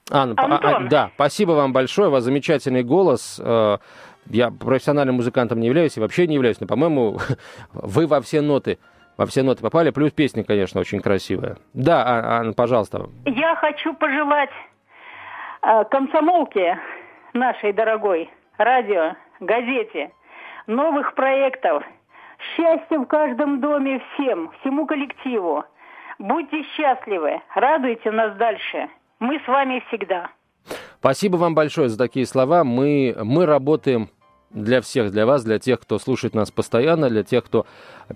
Анна, 0.09 0.35
а, 0.37 0.61
а, 0.62 0.81
да, 0.88 1.11
спасибо 1.16 1.51
вам 1.53 1.72
большое, 1.72 2.11
у 2.11 2.12
вас 2.12 2.22
замечательный 2.22 2.85
голос. 2.85 3.40
Э, 3.44 3.79
я 4.27 4.53
профессиональным 4.53 5.16
музыкантом 5.16 5.59
не 5.59 5.66
являюсь 5.66 5.96
и 5.96 6.01
вообще 6.01 6.29
не 6.29 6.37
являюсь, 6.37 6.61
но, 6.61 6.68
по-моему, 6.68 7.18
вы 7.72 8.07
во 8.07 8.20
все 8.20 8.40
ноты 8.40 8.79
во 9.16 9.27
все 9.27 9.42
ноты 9.42 9.62
попали, 9.62 9.90
плюс 9.90 10.12
песня, 10.12 10.44
конечно, 10.44 10.81
очень 10.81 11.01
красивая. 11.01 11.57
Да, 11.75 12.05
а, 12.05 12.38
Анна, 12.38 12.53
пожалуйста. 12.53 13.11
Я 13.25 13.57
хочу 13.57 13.94
пожелать 13.94 14.53
э, 15.62 15.85
комсомолке 15.90 16.79
нашей 17.33 17.72
дорогой, 17.72 18.31
радио, 18.59 19.16
газете, 19.40 20.12
новых 20.66 21.14
проектов, 21.14 21.83
счастья 22.55 22.98
в 22.98 23.07
каждом 23.07 23.61
доме 23.61 24.03
всем, 24.14 24.51
всему 24.61 24.87
коллективу. 24.87 25.64
Будьте 26.18 26.62
счастливы, 26.77 27.40
радуйте 27.55 28.11
нас 28.11 28.37
дальше. 28.37 28.88
Мы 29.18 29.40
с 29.44 29.48
вами 29.48 29.83
всегда. 29.88 30.31
Спасибо 30.98 31.37
вам 31.37 31.55
большое 31.55 31.88
за 31.88 31.98
такие 31.98 32.27
слова. 32.27 32.64
Мы, 32.64 33.16
мы 33.22 33.46
работаем 33.46 34.09
для 34.51 34.81
всех, 34.81 35.11
для 35.11 35.27
вас, 35.27 35.44
для 35.44 35.59
тех, 35.59 35.81
кто 35.81 35.98
слушает 35.98 36.35
нас 36.35 36.51
постоянно, 36.51 37.09
для 37.09 37.22
тех, 37.22 37.44
кто 37.44 37.66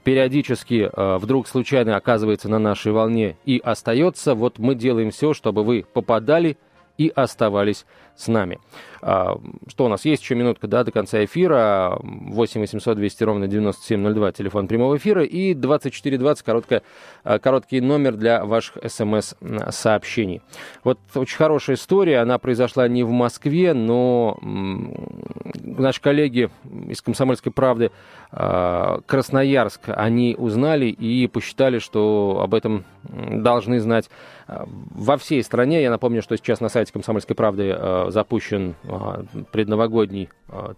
периодически 0.04 0.90
э, 0.92 1.16
вдруг 1.16 1.48
случайно 1.48 1.96
оказывается 1.96 2.48
на 2.48 2.58
нашей 2.58 2.92
волне 2.92 3.36
и 3.44 3.60
остается. 3.64 4.34
Вот 4.34 4.58
мы 4.58 4.74
делаем 4.74 5.10
все, 5.10 5.32
чтобы 5.32 5.64
вы 5.64 5.84
попадали 5.92 6.58
и 6.98 7.10
оставались 7.14 7.86
с 8.16 8.28
нами. 8.28 8.58
А, 9.02 9.38
что 9.68 9.84
у 9.84 9.88
нас 9.88 10.04
есть 10.04 10.22
еще 10.22 10.34
минутка 10.34 10.66
да, 10.66 10.82
до 10.82 10.90
конца 10.90 11.24
эфира. 11.24 11.98
8 12.02 12.60
800 12.60 12.96
200 12.96 13.24
ровно 13.24 13.46
9702, 13.46 14.32
телефон 14.32 14.66
прямого 14.66 14.96
эфира. 14.96 15.22
И 15.24 15.54
2420, 15.54 16.44
короткая, 16.44 16.82
а, 17.22 17.38
короткий 17.38 17.80
номер 17.80 18.16
для 18.16 18.44
ваших 18.44 18.78
смс-сообщений. 18.84 20.42
Вот 20.82 20.98
очень 21.14 21.36
хорошая 21.36 21.76
история. 21.76 22.18
Она 22.18 22.38
произошла 22.38 22.88
не 22.88 23.04
в 23.04 23.10
Москве, 23.10 23.74
но 23.74 24.38
наши 24.42 26.00
коллеги 26.00 26.50
из 26.88 27.00
«Комсомольской 27.02 27.52
правды» 27.52 27.92
а, 28.32 29.00
Красноярск, 29.06 29.82
они 29.86 30.34
узнали 30.36 30.86
и 30.86 31.26
посчитали, 31.28 31.78
что 31.78 32.40
об 32.42 32.54
этом 32.54 32.84
должны 33.04 33.78
знать 33.78 34.10
во 34.48 35.16
всей 35.16 35.42
стране. 35.42 35.82
Я 35.82 35.90
напомню, 35.90 36.22
что 36.22 36.36
сейчас 36.36 36.60
на 36.60 36.68
сайте 36.68 36.92
«Комсомольской 36.92 37.36
правды» 37.36 37.72
запущен 38.10 38.74
а, 38.88 39.22
предновогодний 39.52 40.28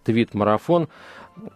твит-марафон. 0.04 0.88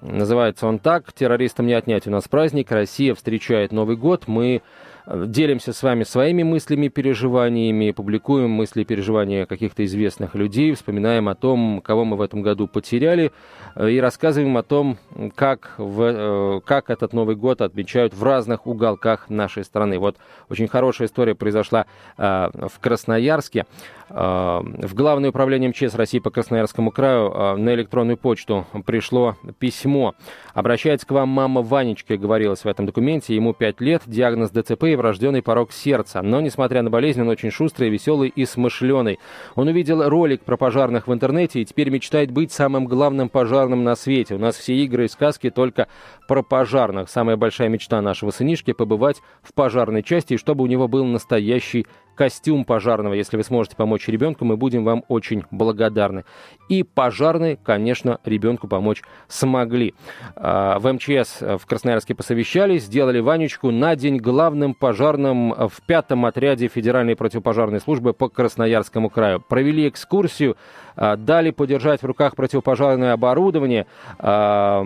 Называется 0.01 0.67
он 0.67 0.79
так. 0.79 1.13
Террористам 1.13 1.67
не 1.67 1.75
отнять 1.75 2.07
у 2.07 2.11
нас 2.11 2.29
праздник. 2.29 2.71
Россия 2.71 3.15
встречает 3.15 3.73
Новый 3.73 3.97
год. 3.97 4.29
Мы 4.29 4.63
Делимся 5.07 5.73
с 5.73 5.83
вами 5.83 6.05
своими 6.05 6.45
мыслями, 6.45 6.87
переживаниями, 6.87 7.91
публикуем 7.91 8.51
мысли 8.51 8.83
и 8.83 8.85
переживания 8.85 9.47
каких-то 9.47 9.85
известных 9.85 10.37
людей, 10.37 10.73
вспоминаем 10.75 11.29
о 11.29 11.35
том, 11.35 11.81
кого 11.81 12.05
мы 12.05 12.17
в 12.17 12.21
этом 12.21 12.43
году 12.43 12.69
потеряли, 12.69 13.33
э, 13.75 13.91
и 13.91 14.01
рассказываем 14.01 14.57
о 14.57 14.63
том, 14.63 14.99
как, 15.35 15.75
в, 15.77 16.03
э, 16.03 16.61
как 16.65 16.89
этот 16.89 17.15
Новый 17.15 17.35
год 17.35 17.63
отмечают 17.63 18.15
в 18.15 18.23
разных 18.23 18.69
уголках 18.69 19.29
нашей 19.29 19.65
страны. 19.65 19.99
Вот 19.99 20.19
очень 20.49 20.69
хорошая 20.69 21.09
история 21.09 21.35
произошла 21.35 21.87
э, 22.17 22.49
в 22.69 22.79
Красноярске. 22.81 23.67
В 24.09 24.95
Главное 24.95 25.31
управление 25.31 25.71
МЧС 25.71 25.95
России 25.95 26.19
по 26.19 26.31
Красноярскому 26.31 26.91
краю 26.91 27.57
на 27.57 27.71
электронную 28.03 28.17
почту 28.17 28.67
пришло 28.85 29.37
письмо. 29.59 30.15
Обращается 30.55 31.07
к 31.07 31.11
вам 31.13 31.29
мама 31.29 31.63
Ванечка, 31.63 32.17
говорилось 32.17 32.65
в 32.65 32.67
этом 32.67 32.87
документе. 32.87 33.35
Ему 33.35 33.55
5 33.55 33.81
лет, 33.81 34.03
диагноз 34.07 34.51
ДЦП 34.51 34.85
и 34.85 34.97
врожденный 34.97 35.43
порог 35.43 35.73
сердца. 35.73 36.21
Но, 36.23 36.41
несмотря 36.41 36.83
на 36.83 36.91
болезнь, 36.91 37.21
он 37.21 37.29
очень 37.29 37.51
шустрый, 37.51 37.91
веселый 37.91 38.29
и 38.29 38.45
смышленый. 38.45 39.19
Он 39.55 39.69
увидел 39.69 40.09
ролик 40.09 40.43
про 40.43 40.57
пожарных 40.57 41.07
в 41.07 41.13
интернете 41.13 41.61
и 41.61 41.65
теперь 41.65 41.91
мечтает 41.91 42.31
быть 42.31 42.53
самым 42.53 42.87
главным 42.87 43.29
пожарным 43.29 43.85
на 43.85 43.95
свете. 43.95 44.35
У 44.35 44.39
нас 44.39 44.57
все 44.57 44.75
игры 44.75 45.05
и 45.05 45.09
сказки 45.09 45.51
только 45.51 45.89
про 46.27 46.43
пожарных. 46.43 47.09
Самая 47.09 47.37
большая 47.37 47.69
мечта 47.69 48.01
нашего 48.03 48.31
сынишки– 48.31 48.73
побывать 48.83 49.23
в 49.43 49.55
пожарной 49.55 50.03
части, 50.03 50.35
и 50.35 50.39
чтобы 50.39 50.65
у 50.65 50.67
него 50.67 50.89
был 50.89 51.05
настоящий 51.05 51.87
костюм 52.15 52.65
пожарного. 52.65 53.15
Если 53.15 53.37
вы 53.37 53.43
сможете 53.43 53.77
помочь 53.77 54.09
ребенку, 54.09 54.45
мы 54.45 54.57
будем 54.57 54.85
вам 54.85 55.05
очень 55.09 55.45
благодарны. 55.51 56.25
И 56.69 56.83
пожарные, 56.83 57.57
конечно, 57.57 58.19
ребенку 58.25 58.69
помочь 58.69 59.03
смогли. 59.29 59.95
А, 60.37 60.79
в 60.79 60.93
МЧС 60.93 61.41
в 61.41 61.67
Красноярске 61.67 62.15
посовещались, 62.15 62.85
сделали 62.85 63.21
Ванечку 63.21 63.71
на 63.71 63.97
день 63.97 64.19
главным 64.19 64.75
пожарным 64.75 65.53
в 65.53 65.83
пятом 65.87 66.27
отряде 66.27 66.69
Федеральной 66.69 67.17
противопожарной 67.17 67.81
службы 67.81 68.13
по 68.13 68.29
Красноярскому 68.29 69.11
краю. 69.11 69.41
Провели 69.41 69.89
экскурсию, 69.89 70.57
а, 70.97 71.17
дали 71.17 71.51
подержать 71.51 72.03
в 72.03 72.07
руках 72.07 72.37
противопожарное 72.37 73.13
оборудование, 73.13 73.87
а, 74.19 74.85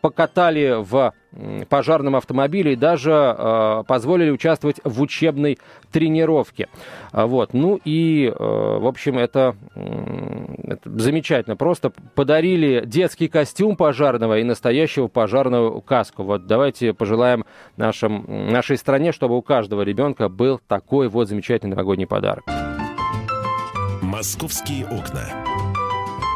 покатали 0.00 0.76
в 0.78 1.12
пожарном 1.68 2.16
автомобиле 2.16 2.72
и 2.72 2.76
даже 2.76 3.12
э, 3.12 3.84
позволили 3.86 4.30
участвовать 4.30 4.80
в 4.82 5.00
учебной 5.00 5.58
тренировке. 5.92 6.68
А, 7.12 7.26
вот. 7.26 7.54
Ну 7.54 7.80
и, 7.84 8.26
э, 8.26 8.32
в 8.36 8.86
общем, 8.86 9.16
это, 9.16 9.56
э, 9.76 10.54
это 10.64 10.90
замечательно. 10.98 11.56
Просто 11.56 11.92
подарили 12.14 12.82
детский 12.84 13.28
костюм 13.28 13.76
пожарного 13.76 14.38
и 14.38 14.44
настоящего 14.44 15.06
пожарного 15.06 15.80
каску. 15.80 16.24
Вот 16.24 16.46
давайте 16.46 16.92
пожелаем 16.92 17.44
нашим, 17.76 18.24
нашей 18.50 18.76
стране, 18.76 19.12
чтобы 19.12 19.36
у 19.36 19.42
каждого 19.42 19.82
ребенка 19.82 20.28
был 20.28 20.60
такой 20.66 21.08
вот 21.08 21.28
замечательный 21.28 21.70
новогодний 21.70 22.06
подарок. 22.06 22.44
«Московские 24.02 24.86
окна». 24.86 25.28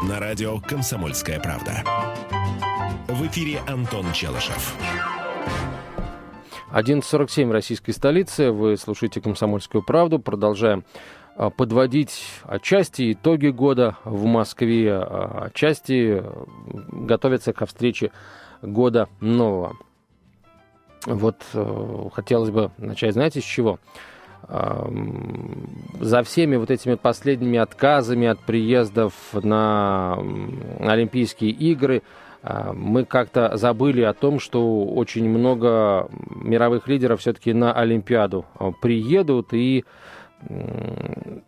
На 0.07 0.19
радио 0.19 0.59
«Комсомольская 0.59 1.39
правда». 1.39 1.83
В 3.07 3.27
эфире 3.27 3.59
Антон 3.67 4.11
Челышев. 4.13 4.75
11.47 6.73 7.47
в 7.47 7.51
российской 7.51 7.91
столице. 7.91 8.49
Вы 8.49 8.77
слушаете 8.77 9.21
«Комсомольскую 9.21 9.83
правду». 9.83 10.17
Продолжаем 10.17 10.83
а, 11.35 11.51
подводить 11.51 12.25
отчасти 12.45 13.13
итоги 13.13 13.49
года 13.49 13.95
в 14.05 14.25
Москве, 14.25 14.91
а, 14.91 15.45
отчасти 15.45 16.23
готовиться 16.91 17.53
ко 17.53 17.67
встрече 17.67 18.11
года 18.63 19.07
нового. 19.19 19.77
Вот 21.05 21.43
э, 21.53 22.09
хотелось 22.11 22.49
бы 22.49 22.71
начать, 22.79 23.13
знаете, 23.13 23.39
с 23.39 23.43
чего? 23.43 23.77
За 24.47 26.23
всеми 26.23 26.55
вот 26.55 26.71
этими 26.71 26.95
последними 26.95 27.59
отказами 27.59 28.27
от 28.27 28.39
приездов 28.39 29.13
на 29.33 30.17
Олимпийские 30.79 31.51
игры 31.51 32.01
а, 32.01 32.24
мы 32.73 33.05
как-то 33.05 33.57
забыли 33.57 34.01
о 34.01 34.13
том, 34.13 34.39
что 34.39 34.85
очень 34.85 35.27
много 35.27 36.07
мировых 36.29 36.87
лидеров 36.87 37.21
все-таки 37.21 37.53
на 37.53 37.73
Олимпиаду 37.73 38.45
а, 38.55 38.71
приедут, 38.71 39.53
и 39.53 39.83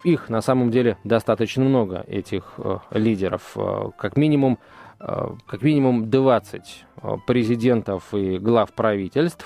их 0.04 0.30
на 0.30 0.42
самом 0.42 0.72
деле 0.72 0.98
достаточно 1.04 1.64
много, 1.64 2.04
этих 2.08 2.54
э, 2.58 2.78
лидеров. 2.92 3.56
Как 3.96 4.18
минимум, 4.18 4.58
как 4.98 5.62
минимум 5.62 6.10
20 6.10 6.86
президентов 7.28 8.12
и 8.16 8.40
глав 8.40 8.74
правительств. 8.74 9.46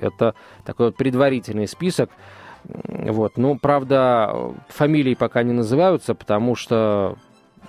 Это 0.00 0.34
такой 0.64 0.86
вот 0.86 0.96
предварительный 0.96 1.68
список. 1.68 2.08
Вот. 2.64 3.36
Ну, 3.36 3.58
правда, 3.58 4.54
фамилии 4.68 5.14
пока 5.14 5.42
не 5.42 5.52
называются, 5.52 6.14
потому 6.14 6.54
что 6.54 7.18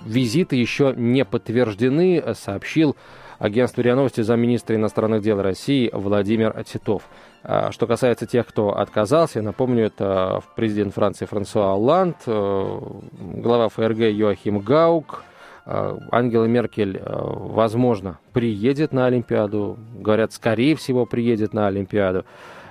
визиты 0.04 0.56
еще 0.56 0.92
не 0.96 1.24
подтверждены, 1.24 2.22
сообщил 2.34 2.96
агентству 3.38 3.82
РИА 3.82 3.94
Новости 3.94 4.20
замминистра 4.20 4.76
иностранных 4.76 5.22
дел 5.22 5.40
России 5.40 5.90
Владимир 5.92 6.62
Титов. 6.64 7.02
А, 7.42 7.70
что 7.70 7.86
касается 7.86 8.26
тех, 8.26 8.46
кто 8.46 8.76
отказался, 8.76 9.42
напомню, 9.42 9.86
это 9.86 10.42
президент 10.56 10.94
Франции 10.94 11.26
Франсуа 11.26 11.72
Олланд, 11.72 12.16
э, 12.26 12.80
глава 13.34 13.68
ФРГ 13.68 13.98
Йоахим 14.10 14.58
Гаук, 14.60 15.22
э, 15.64 15.98
Ангела 16.10 16.46
Меркель, 16.46 16.96
э, 16.96 17.02
возможно, 17.04 18.18
приедет 18.32 18.92
на 18.92 19.06
Олимпиаду. 19.06 19.78
Говорят, 19.98 20.32
скорее 20.32 20.74
всего, 20.74 21.06
приедет 21.06 21.52
на 21.52 21.68
Олимпиаду. 21.68 22.24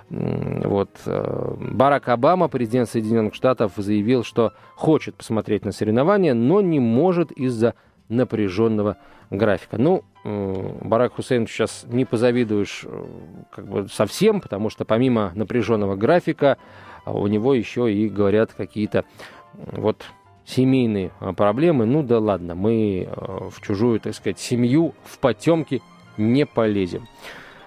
Вот. 0.10 0.90
Барак 1.06 2.10
Обама, 2.10 2.48
президент 2.48 2.90
Соединенных 2.90 3.34
Штатов, 3.34 3.74
заявил, 3.76 4.24
что 4.24 4.54
хочет 4.76 5.16
посмотреть 5.16 5.66
на 5.66 5.72
соревнования, 5.72 6.34
но 6.34 6.62
не 6.62 6.80
может 6.80 7.32
из-за 7.32 7.74
напряженного 8.08 8.98
графика. 9.32 9.78
Ну, 9.80 10.04
Барак 10.24 11.14
Хусейн 11.16 11.48
сейчас 11.48 11.86
не 11.88 12.06
позавидуешь 12.06 12.84
э, 12.86 13.06
как 13.52 13.68
бы 13.68 13.88
совсем, 13.90 14.42
потому 14.42 14.70
что 14.70 14.86
помимо 14.86 15.32
напряженного 15.34 15.96
графика 15.96 16.58
а 17.06 17.12
у 17.12 17.28
него 17.28 17.54
еще 17.54 17.94
и 17.94 18.10
говорят 18.10 18.52
какие-то 18.54 19.06
вот 19.54 20.06
семейные 20.44 21.12
а, 21.20 21.34
проблемы. 21.34 21.86
Ну 21.86 22.04
да 22.04 22.20
ладно, 22.20 22.56
мы 22.56 23.08
э, 23.08 23.50
в 23.50 23.62
чужую, 23.62 24.00
так 24.00 24.16
сказать, 24.16 24.40
семью 24.40 24.94
в 25.04 25.20
потемки 25.20 25.82
не 26.18 26.46
полезем. 26.46 27.08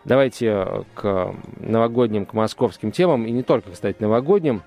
Давайте 0.08 0.46
э, 0.46 0.82
к 0.94 1.34
новогодним, 1.60 2.24
к 2.24 2.32
московским 2.32 2.92
темам, 2.92 3.26
и 3.26 3.30
не 3.30 3.42
только, 3.42 3.72
кстати, 3.72 3.98
новогодним. 4.00 4.62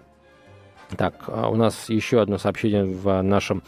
Так, 0.96 1.16
а 1.26 1.50
у 1.50 1.56
нас 1.56 1.90
еще 1.90 2.22
одно 2.22 2.38
сообщение 2.38 2.86
в 2.86 3.22
нашем 3.24 3.64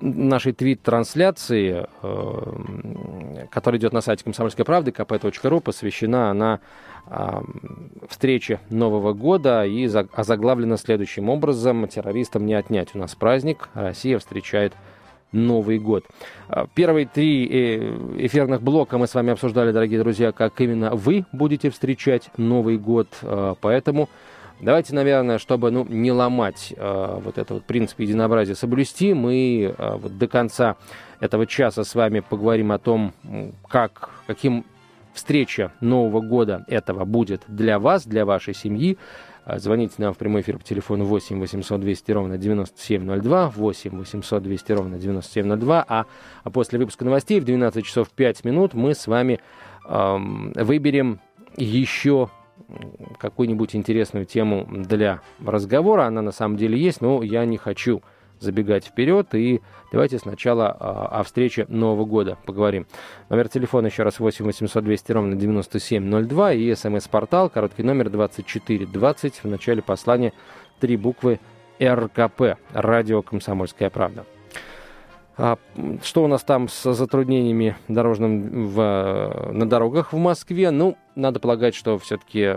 нашей 0.00 0.52
твит-трансляции, 0.52 1.86
э, 2.02 3.46
которая 3.52 3.78
идет 3.78 3.92
на 3.92 4.00
сайте 4.00 4.24
комсомольской 4.24 4.64
правды, 4.64 4.90
kp.ru, 4.90 5.60
посвящена 5.60 6.30
она 6.30 6.58
встрече 8.08 8.60
Нового 8.70 9.12
года 9.12 9.64
и 9.64 9.86
озаглавлена 9.86 10.76
следующим 10.76 11.28
образом 11.28 11.86
«Террористам 11.88 12.46
не 12.46 12.54
отнять 12.54 12.94
у 12.94 12.98
нас 12.98 13.14
праздник, 13.14 13.68
Россия 13.74 14.18
встречает 14.18 14.72
Новый 15.32 15.78
год». 15.78 16.04
А, 16.48 16.66
первые 16.74 17.06
три 17.06 17.46
э, 17.46 18.26
эфирных 18.26 18.62
блока 18.62 18.98
мы 18.98 19.06
с 19.06 19.14
вами 19.14 19.32
обсуждали, 19.32 19.72
дорогие 19.72 19.98
друзья, 20.00 20.32
как 20.32 20.60
именно 20.60 20.94
вы 20.94 21.24
будете 21.32 21.70
встречать 21.70 22.30
Новый 22.36 22.78
год, 22.78 23.08
а, 23.22 23.54
поэтому 23.60 24.08
Давайте, 24.60 24.94
наверное, 24.94 25.38
чтобы 25.38 25.72
ну, 25.72 25.84
не 25.88 26.12
ломать 26.12 26.72
э, 26.76 27.18
вот 27.20 27.36
этот 27.36 27.50
вот 27.50 27.64
принцип 27.64 27.98
единообразия, 27.98 28.54
соблюсти, 28.54 29.12
мы 29.12 29.74
вот 29.76 30.16
до 30.18 30.28
конца 30.28 30.76
этого 31.18 31.48
часа 31.48 31.82
с 31.82 31.96
вами 31.96 32.20
поговорим 32.20 32.70
о 32.70 32.78
том, 32.78 33.12
как, 33.68 34.10
каким 34.28 34.64
встреча 35.14 35.72
Нового 35.80 36.20
года 36.20 36.64
этого 36.68 37.04
будет 37.04 37.42
для 37.48 37.78
вас, 37.78 38.06
для 38.06 38.24
вашей 38.24 38.54
семьи. 38.54 38.98
Э, 39.44 39.58
звоните 39.58 39.94
нам 39.98 40.14
в 40.14 40.18
прямой 40.18 40.42
эфир 40.42 40.58
по 40.58 40.64
телефону 40.64 41.04
8 41.04 41.38
800 41.38 41.80
200 41.80 42.12
ровно 42.12 42.38
9702, 42.38 43.48
8 43.50 43.98
800 43.98 44.42
200 44.42 44.72
ровно 44.72 44.98
9702, 44.98 45.84
а, 45.88 46.06
а 46.44 46.50
после 46.50 46.78
выпуска 46.78 47.04
новостей 47.04 47.40
в 47.40 47.44
12 47.44 47.84
часов 47.84 48.10
5 48.10 48.44
минут 48.44 48.74
мы 48.74 48.94
с 48.94 49.06
вами 49.06 49.40
эм, 49.88 50.52
выберем 50.54 51.20
еще 51.56 52.30
какую-нибудь 53.18 53.74
интересную 53.74 54.24
тему 54.24 54.66
для 54.70 55.20
разговора. 55.44 56.04
Она 56.04 56.22
на 56.22 56.32
самом 56.32 56.56
деле 56.56 56.78
есть, 56.78 57.00
но 57.00 57.22
я 57.22 57.44
не 57.44 57.56
хочу 57.56 58.02
забегать 58.42 58.86
вперед. 58.86 59.34
И 59.34 59.60
давайте 59.90 60.18
сначала 60.18 60.68
о, 60.68 61.20
о 61.20 61.22
встрече 61.22 61.66
Нового 61.68 62.04
года 62.04 62.36
поговорим. 62.44 62.86
Номер 63.28 63.48
телефона 63.48 63.86
еще 63.86 64.02
раз 64.02 64.20
8 64.20 64.44
800 64.44 64.84
200 64.84 65.12
ровно 65.12 65.36
9702 65.36 66.52
и 66.52 66.74
смс-портал, 66.74 67.48
короткий 67.48 67.82
номер 67.82 68.10
2420. 68.10 69.44
В 69.44 69.48
начале 69.48 69.82
послания 69.82 70.32
три 70.80 70.96
буквы 70.96 71.40
РКП. 71.80 72.58
Радио 72.72 73.22
«Комсомольская 73.22 73.90
правда». 73.90 74.24
А 75.36 75.58
что 76.02 76.24
у 76.24 76.26
нас 76.26 76.44
там 76.44 76.68
с 76.68 76.92
затруднениями 76.92 77.76
дорожным 77.88 78.66
в, 78.68 79.50
на 79.50 79.68
дорогах 79.68 80.12
в 80.12 80.16
Москве? 80.18 80.70
Ну, 80.70 80.98
надо 81.14 81.40
полагать, 81.40 81.74
что 81.74 81.98
все-таки 81.98 82.56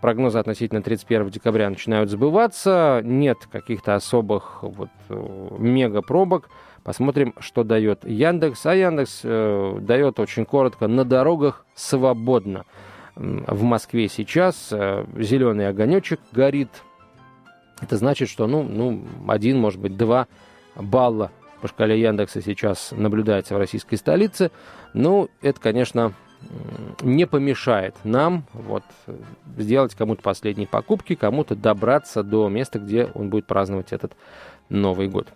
прогнозы 0.00 0.38
относительно 0.38 0.82
31 0.82 1.30
декабря 1.30 1.68
начинают 1.70 2.10
сбываться. 2.10 3.00
Нет 3.04 3.38
каких-то 3.50 3.94
особых 3.94 4.62
вот, 4.62 4.90
мега 5.08 6.02
пробок. 6.02 6.48
Посмотрим, 6.82 7.34
что 7.38 7.62
дает 7.62 8.04
Яндекс. 8.04 8.64
А 8.66 8.74
Яндекс 8.74 9.20
э, 9.24 9.78
дает 9.80 10.18
очень 10.18 10.46
коротко 10.46 10.88
на 10.88 11.04
дорогах 11.04 11.66
свободно. 11.74 12.64
В 13.16 13.62
Москве 13.62 14.08
сейчас 14.08 14.68
э, 14.72 15.04
зеленый 15.16 15.68
огонечек 15.68 16.20
горит. 16.32 16.70
Это 17.82 17.96
значит, 17.96 18.28
что 18.28 18.46
ну, 18.46 18.62
ну, 18.62 19.04
один, 19.28 19.58
может 19.58 19.80
быть, 19.80 19.96
два 19.96 20.26
балла 20.74 21.30
по 21.60 21.68
шкале 21.68 22.00
Яндекса 22.00 22.40
сейчас 22.40 22.92
наблюдается 22.92 23.54
в 23.54 23.58
российской 23.58 23.96
столице. 23.96 24.50
Ну, 24.94 25.28
это, 25.42 25.60
конечно, 25.60 26.14
не 27.02 27.26
помешает 27.26 27.94
нам 28.04 28.44
вот, 28.52 28.84
сделать 29.56 29.94
кому-то 29.94 30.22
последние 30.22 30.66
покупки, 30.66 31.14
кому-то 31.14 31.54
добраться 31.54 32.22
до 32.22 32.48
места, 32.48 32.78
где 32.78 33.06
он 33.14 33.30
будет 33.30 33.46
праздновать 33.46 33.92
этот 33.92 34.12
Новый 34.68 35.08
год. 35.08 35.28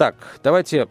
Так, 0.00 0.14
давайте 0.42 0.88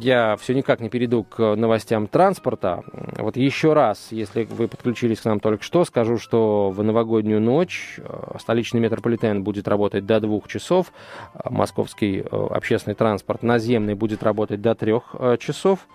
я 0.00 0.36
все 0.36 0.54
никак 0.54 0.80
не 0.80 0.88
перейду 0.88 1.22
к 1.22 1.54
новостям 1.54 2.08
транспорта. 2.08 2.82
Вот 3.16 3.36
еще 3.36 3.74
раз, 3.74 4.08
если 4.10 4.42
вы 4.42 4.66
подключились 4.66 5.20
к 5.20 5.24
нам 5.24 5.38
только 5.38 5.62
что, 5.62 5.84
скажу, 5.84 6.18
что 6.18 6.70
в 6.70 6.82
новогоднюю 6.82 7.40
ночь 7.40 8.00
э, 8.02 8.38
столичный 8.40 8.80
метрополитен 8.80 9.44
будет 9.44 9.68
работать 9.68 10.04
до 10.04 10.18
двух 10.18 10.48
часов, 10.48 10.92
э, 11.32 11.48
московский 11.48 12.22
э, 12.22 12.46
общественный 12.50 12.96
транспорт 12.96 13.44
наземный 13.44 13.94
будет 13.94 14.24
работать 14.24 14.60
до 14.60 14.74
трех 14.74 15.14
часов. 15.38 15.86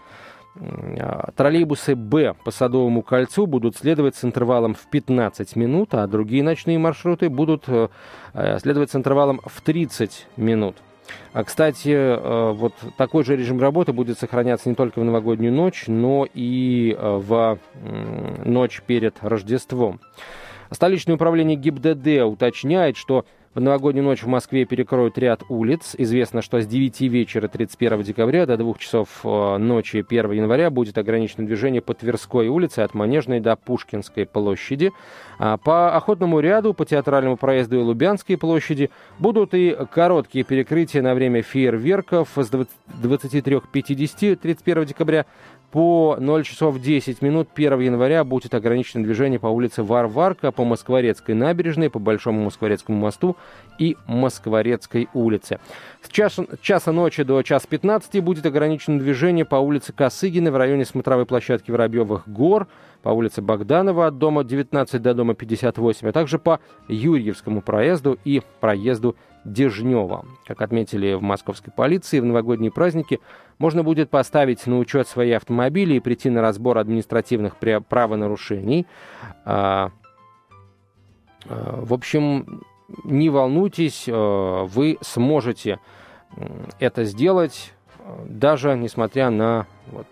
Троллейбусы 1.35 1.95
«Б» 1.95 2.33
по 2.45 2.51
Садовому 2.51 3.01
кольцу 3.01 3.45
будут 3.45 3.75
следовать 3.75 4.15
с 4.15 4.23
интервалом 4.23 4.73
в 4.73 4.89
15 4.89 5.55
минут, 5.55 5.93
а 5.93 6.07
другие 6.07 6.43
ночные 6.43 6.79
маршруты 6.79 7.29
будут 7.29 7.65
следовать 8.33 8.91
с 8.91 8.95
интервалом 8.95 9.41
в 9.45 9.61
30 9.61 10.27
минут. 10.37 10.77
А, 11.33 11.43
кстати, 11.43 11.89
э, 11.89 12.51
вот 12.53 12.73
такой 12.97 13.23
же 13.23 13.35
режим 13.35 13.59
работы 13.59 13.93
будет 13.93 14.17
сохраняться 14.17 14.69
не 14.69 14.75
только 14.75 14.99
в 14.99 15.03
новогоднюю 15.03 15.53
ночь, 15.53 15.85
но 15.87 16.27
и 16.33 16.95
э, 16.97 17.17
в 17.17 17.59
ночь 18.43 18.81
перед 18.85 19.17
Рождеством. 19.21 19.99
Столичное 20.71 21.15
управление 21.15 21.57
ГИБДД 21.57 22.23
уточняет, 22.23 22.97
что 22.97 23.25
в 23.55 23.61
новогоднюю 23.61 24.03
ночь 24.03 24.21
в 24.21 24.27
Москве 24.27 24.65
перекроют 24.65 25.17
ряд 25.17 25.43
улиц. 25.47 25.95
Известно, 25.97 26.41
что 26.41 26.59
с 26.59 26.67
9 26.67 27.01
вечера 27.01 27.47
31 27.47 28.01
декабря 28.03 28.45
до 28.45 28.57
2 28.57 28.73
часов 28.77 29.07
э, 29.23 29.57
ночи 29.57 30.05
1 30.07 30.31
января 30.33 30.69
будет 30.69 30.97
ограничено 30.97 31.45
движение 31.45 31.81
по 31.81 31.93
Тверской 31.93 32.49
улице 32.49 32.81
от 32.81 32.93
Манежной 32.93 33.39
до 33.39 33.55
Пушкинской 33.55 34.25
площади. 34.25 34.91
А 35.39 35.55
по 35.57 35.95
Охотному 35.95 36.41
ряду, 36.41 36.73
по 36.73 36.85
Театральному 36.85 37.37
проезду 37.37 37.79
и 37.79 37.81
Лубянской 37.81 38.37
площади 38.37 38.89
будут 39.19 39.53
и 39.53 39.75
короткие 39.89 40.43
перекрытия 40.43 41.01
на 41.01 41.15
время 41.15 41.41
фейерверков 41.41 42.29
с 42.35 42.51
23.50 42.51 44.35
31 44.35 44.85
декабря 44.85 45.25
по 45.71 46.17
0 46.19 46.43
часов 46.43 46.79
10 46.79 47.21
минут 47.21 47.49
1 47.55 47.79
января 47.79 48.23
будет 48.23 48.53
ограничено 48.53 49.03
движение 49.03 49.39
по 49.39 49.47
улице 49.47 49.83
Варварка, 49.83 50.51
по 50.51 50.63
Москворецкой 50.63 51.35
набережной, 51.35 51.89
по 51.89 51.99
Большому 51.99 52.43
Москворецкому 52.43 52.97
мосту 52.97 53.35
и 53.77 53.97
Москворецкой 54.07 55.09
улице. 55.13 55.59
С 56.01 56.09
часа, 56.09 56.45
часа 56.61 56.91
ночи 56.91 57.23
до 57.23 57.41
час 57.41 57.65
15 57.67 58.23
будет 58.23 58.45
ограничено 58.45 58.99
движение 58.99 59.45
по 59.45 59.55
улице 59.55 59.93
Косыгина 59.93 60.51
в 60.51 60.57
районе 60.57 60.85
смотровой 60.85 61.25
площадки 61.25 61.71
Воробьевых 61.71 62.27
гор, 62.27 62.67
по 63.01 63.09
улице 63.09 63.41
Богданова 63.41 64.07
от 64.07 64.17
дома 64.17 64.43
19 64.43 65.01
до 65.01 65.13
дома 65.13 65.35
58, 65.35 66.07
а 66.07 66.11
также 66.11 66.39
по 66.39 66.59
Юрьевскому 66.87 67.61
проезду 67.61 68.17
и 68.25 68.41
проезду 68.59 69.15
Дежнева. 69.45 70.25
Как 70.45 70.61
отметили 70.61 71.13
в 71.13 71.21
московской 71.21 71.71
полиции, 71.71 72.19
в 72.19 72.25
новогодние 72.25 72.71
праздники 72.71 73.19
можно 73.59 73.83
будет 73.83 74.09
поставить 74.09 74.65
на 74.65 74.79
учет 74.79 75.07
свои 75.07 75.31
автомобили 75.31 75.93
и 75.93 75.99
прийти 75.99 76.29
на 76.29 76.41
разбор 76.41 76.79
административных 76.79 77.55
правонарушений. 77.57 78.87
А, 79.45 79.91
а, 81.47 81.79
в 81.81 81.93
общем, 81.93 82.63
не 83.03 83.29
волнуйтесь, 83.29 84.05
а, 84.07 84.65
вы 84.65 84.97
сможете 85.01 85.79
это 86.79 87.03
сделать, 87.05 87.71
даже 88.25 88.75
несмотря 88.75 89.29
на 89.29 89.67
вот, 89.87 90.07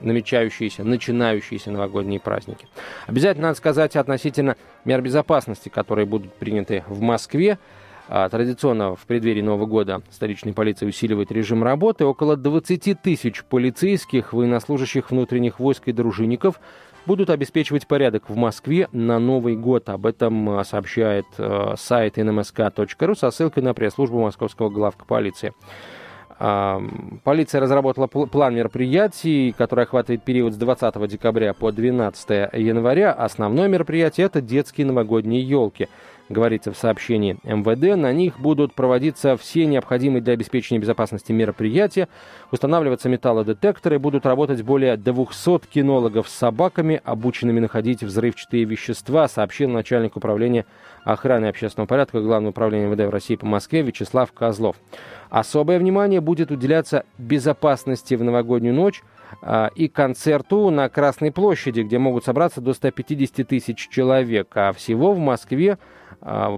намечающиеся, 0.00 0.84
начинающиеся 0.84 1.70
новогодние 1.70 2.20
праздники. 2.20 2.66
Обязательно 3.06 3.48
надо 3.48 3.58
сказать 3.58 3.96
относительно 3.96 4.56
мер 4.84 5.00
безопасности, 5.00 5.68
которые 5.68 6.06
будут 6.06 6.32
приняты 6.34 6.84
в 6.88 7.00
Москве. 7.00 7.58
А, 8.08 8.28
традиционно 8.28 8.94
в 8.94 9.06
преддверии 9.06 9.42
Нового 9.42 9.66
года 9.66 10.02
столичная 10.10 10.52
полиция 10.52 10.88
усиливает 10.88 11.30
режим 11.30 11.62
работы. 11.62 12.04
Около 12.04 12.36
20 12.36 13.00
тысяч 13.00 13.44
полицейских, 13.44 14.32
военнослужащих 14.32 15.10
внутренних 15.10 15.60
войск 15.60 15.88
и 15.88 15.92
дружинников 15.92 16.60
будут 17.06 17.30
обеспечивать 17.30 17.86
порядок 17.86 18.28
в 18.28 18.36
Москве 18.36 18.88
на 18.92 19.18
Новый 19.18 19.56
год. 19.56 19.88
Об 19.88 20.06
этом 20.06 20.50
а, 20.50 20.64
сообщает 20.64 21.26
а, 21.38 21.74
сайт 21.76 22.18
nmsk.ru 22.18 23.14
со 23.14 23.30
ссылкой 23.30 23.62
на 23.62 23.74
пресс-службу 23.74 24.20
московского 24.20 24.68
главка 24.68 25.04
полиции. 25.04 25.52
Полиция 27.22 27.60
разработала 27.60 28.08
план 28.08 28.56
мероприятий, 28.56 29.54
который 29.56 29.84
охватывает 29.84 30.24
период 30.24 30.54
с 30.54 30.56
20 30.56 31.06
декабря 31.06 31.52
по 31.52 31.70
12 31.70 32.30
января. 32.54 33.12
Основное 33.12 33.68
мероприятие– 33.68 34.26
это 34.26 34.40
детские 34.40 34.88
новогодние 34.88 35.40
елки– 35.40 35.88
говорится 36.32 36.72
в 36.72 36.76
сообщении 36.76 37.36
МВД. 37.44 37.96
На 37.96 38.12
них 38.12 38.40
будут 38.40 38.74
проводиться 38.74 39.36
все 39.36 39.66
необходимые 39.66 40.22
для 40.22 40.34
обеспечения 40.34 40.80
безопасности 40.80 41.32
мероприятия, 41.32 42.08
устанавливаться 42.50 43.08
металлодетекторы, 43.08 43.98
будут 43.98 44.26
работать 44.26 44.62
более 44.62 44.96
200 44.96 45.66
кинологов 45.66 46.28
с 46.28 46.32
собаками, 46.32 47.00
обученными 47.04 47.60
находить 47.60 48.02
взрывчатые 48.02 48.64
вещества, 48.64 49.28
сообщил 49.28 49.68
начальник 49.68 50.16
управления 50.16 50.66
охраны 51.04 51.46
общественного 51.46 51.86
порядка 51.86 52.20
Главного 52.20 52.50
управления 52.50 52.86
МВД 52.86 53.06
в 53.06 53.10
России 53.10 53.36
по 53.36 53.46
Москве 53.46 53.82
Вячеслав 53.82 54.32
Козлов. 54.32 54.76
Особое 55.30 55.78
внимание 55.78 56.20
будет 56.20 56.50
уделяться 56.50 57.04
безопасности 57.18 58.14
в 58.14 58.22
новогоднюю 58.22 58.74
ночь, 58.74 59.02
а, 59.40 59.70
и 59.74 59.88
концерту 59.88 60.70
на 60.70 60.88
Красной 60.88 61.32
площади, 61.32 61.80
где 61.80 61.98
могут 61.98 62.24
собраться 62.24 62.60
до 62.60 62.74
150 62.74 63.46
тысяч 63.46 63.88
человек. 63.88 64.48
А 64.54 64.72
всего 64.72 65.14
в 65.14 65.18
Москве 65.18 65.78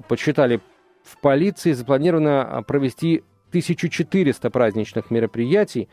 подсчитали 0.08 0.60
в 1.04 1.18
полиции, 1.20 1.72
запланировано 1.72 2.42
а, 2.42 2.62
провести 2.62 3.22
1400 3.50 4.50
праздничных 4.50 5.10
мероприятий. 5.10 5.88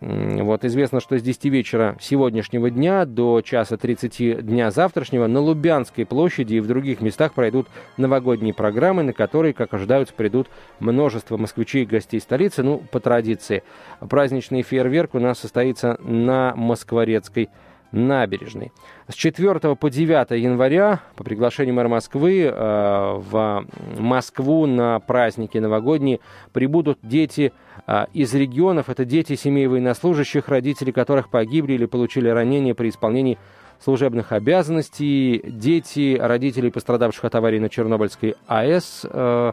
Вот 0.00 0.64
известно, 0.64 1.00
что 1.00 1.18
с 1.18 1.22
10 1.22 1.46
вечера 1.46 1.96
сегодняшнего 2.00 2.70
дня 2.70 3.04
до 3.04 3.40
часа 3.40 3.76
30 3.76 4.46
дня 4.46 4.70
завтрашнего 4.70 5.26
на 5.26 5.40
Лубянской 5.40 6.06
площади 6.06 6.54
и 6.54 6.60
в 6.60 6.68
других 6.68 7.00
местах 7.00 7.32
пройдут 7.32 7.66
новогодние 7.96 8.54
программы, 8.54 9.02
на 9.02 9.12
которые, 9.12 9.54
как 9.54 9.74
ожидаются, 9.74 10.14
придут 10.14 10.48
множество 10.78 11.36
москвичей 11.36 11.82
и 11.82 11.86
гостей 11.86 12.20
столицы. 12.20 12.62
Ну, 12.62 12.78
по 12.92 13.00
традиции. 13.00 13.64
Праздничный 14.08 14.62
фейерверк 14.62 15.16
у 15.16 15.18
нас 15.18 15.40
состоится 15.40 15.98
на 16.00 16.54
Москворецкой 16.54 17.48
набережной. 17.92 18.72
С 19.08 19.14
4 19.14 19.76
по 19.76 19.90
9 19.90 20.30
января 20.42 21.00
по 21.16 21.24
приглашению 21.24 21.74
мэра 21.74 21.88
Москвы 21.88 22.42
э, 22.42 22.52
в 22.52 23.66
Москву 23.98 24.66
на 24.66 25.00
праздники 25.00 25.58
новогодние 25.58 26.20
прибудут 26.52 26.98
дети 27.02 27.52
э, 27.86 28.06
из 28.12 28.34
регионов. 28.34 28.90
Это 28.90 29.04
дети 29.04 29.36
семей 29.36 29.66
военнослужащих, 29.66 30.48
родители 30.48 30.90
которых 30.90 31.30
погибли 31.30 31.74
или 31.74 31.86
получили 31.86 32.28
ранения 32.28 32.74
при 32.74 32.90
исполнении 32.90 33.38
служебных 33.80 34.32
обязанностей, 34.32 35.40
дети 35.44 36.18
родителей, 36.20 36.70
пострадавших 36.70 37.24
от 37.24 37.34
аварии 37.36 37.58
на 37.58 37.70
Чернобыльской 37.70 38.34
АЭС. 38.46 39.06
Э, 39.10 39.52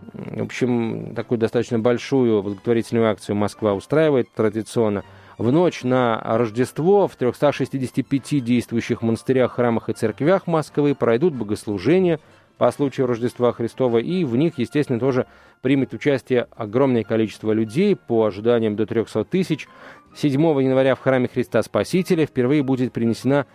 в 0.00 0.42
общем, 0.42 1.14
такую 1.14 1.38
достаточно 1.38 1.78
большую 1.78 2.42
благотворительную 2.42 3.10
акцию 3.10 3.36
Москва 3.36 3.74
устраивает 3.74 4.32
традиционно– 4.32 5.04
в 5.38 5.52
ночь 5.52 5.84
на 5.84 6.20
Рождество 6.24 7.06
в 7.06 7.14
365 7.16 8.44
действующих 8.44 9.02
монастырях, 9.02 9.52
храмах 9.52 9.88
и 9.88 9.92
церквях 9.92 10.46
Москвы 10.48 10.94
пройдут 10.94 11.32
богослужения 11.32 12.18
по 12.58 12.70
случаю 12.72 13.06
Рождества 13.06 13.52
Христова, 13.52 13.98
и 13.98 14.24
в 14.24 14.34
них, 14.34 14.58
естественно, 14.58 14.98
тоже 14.98 15.26
примет 15.62 15.94
участие 15.94 16.48
огромное 16.56 17.04
количество 17.04 17.52
людей, 17.52 17.94
по 17.94 18.24
ожиданиям 18.24 18.74
до 18.74 18.84
300 18.84 19.24
тысяч. 19.26 19.68
7 20.16 20.40
января 20.60 20.96
в 20.96 21.00
храме 21.00 21.28
Христа 21.28 21.62
Спасителя 21.62 22.26
впервые 22.26 22.64
будет 22.64 22.92
принесена 22.92 23.46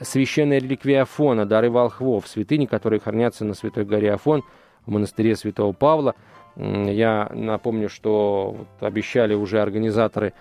священная 0.00 0.58
реликвия 0.58 1.02
Афона, 1.02 1.44
дары 1.44 1.70
волхвов, 1.70 2.26
святыни, 2.26 2.64
которые 2.64 3.00
хранятся 3.00 3.44
на 3.44 3.52
Святой 3.52 3.84
горе 3.84 4.12
Афон 4.12 4.42
в 4.86 4.90
монастыре 4.90 5.36
Святого 5.36 5.72
Павла. 5.72 6.14
Я 6.56 7.30
напомню, 7.34 7.90
что 7.90 8.66
обещали 8.80 9.34
уже 9.34 9.60
организаторы 9.60 10.32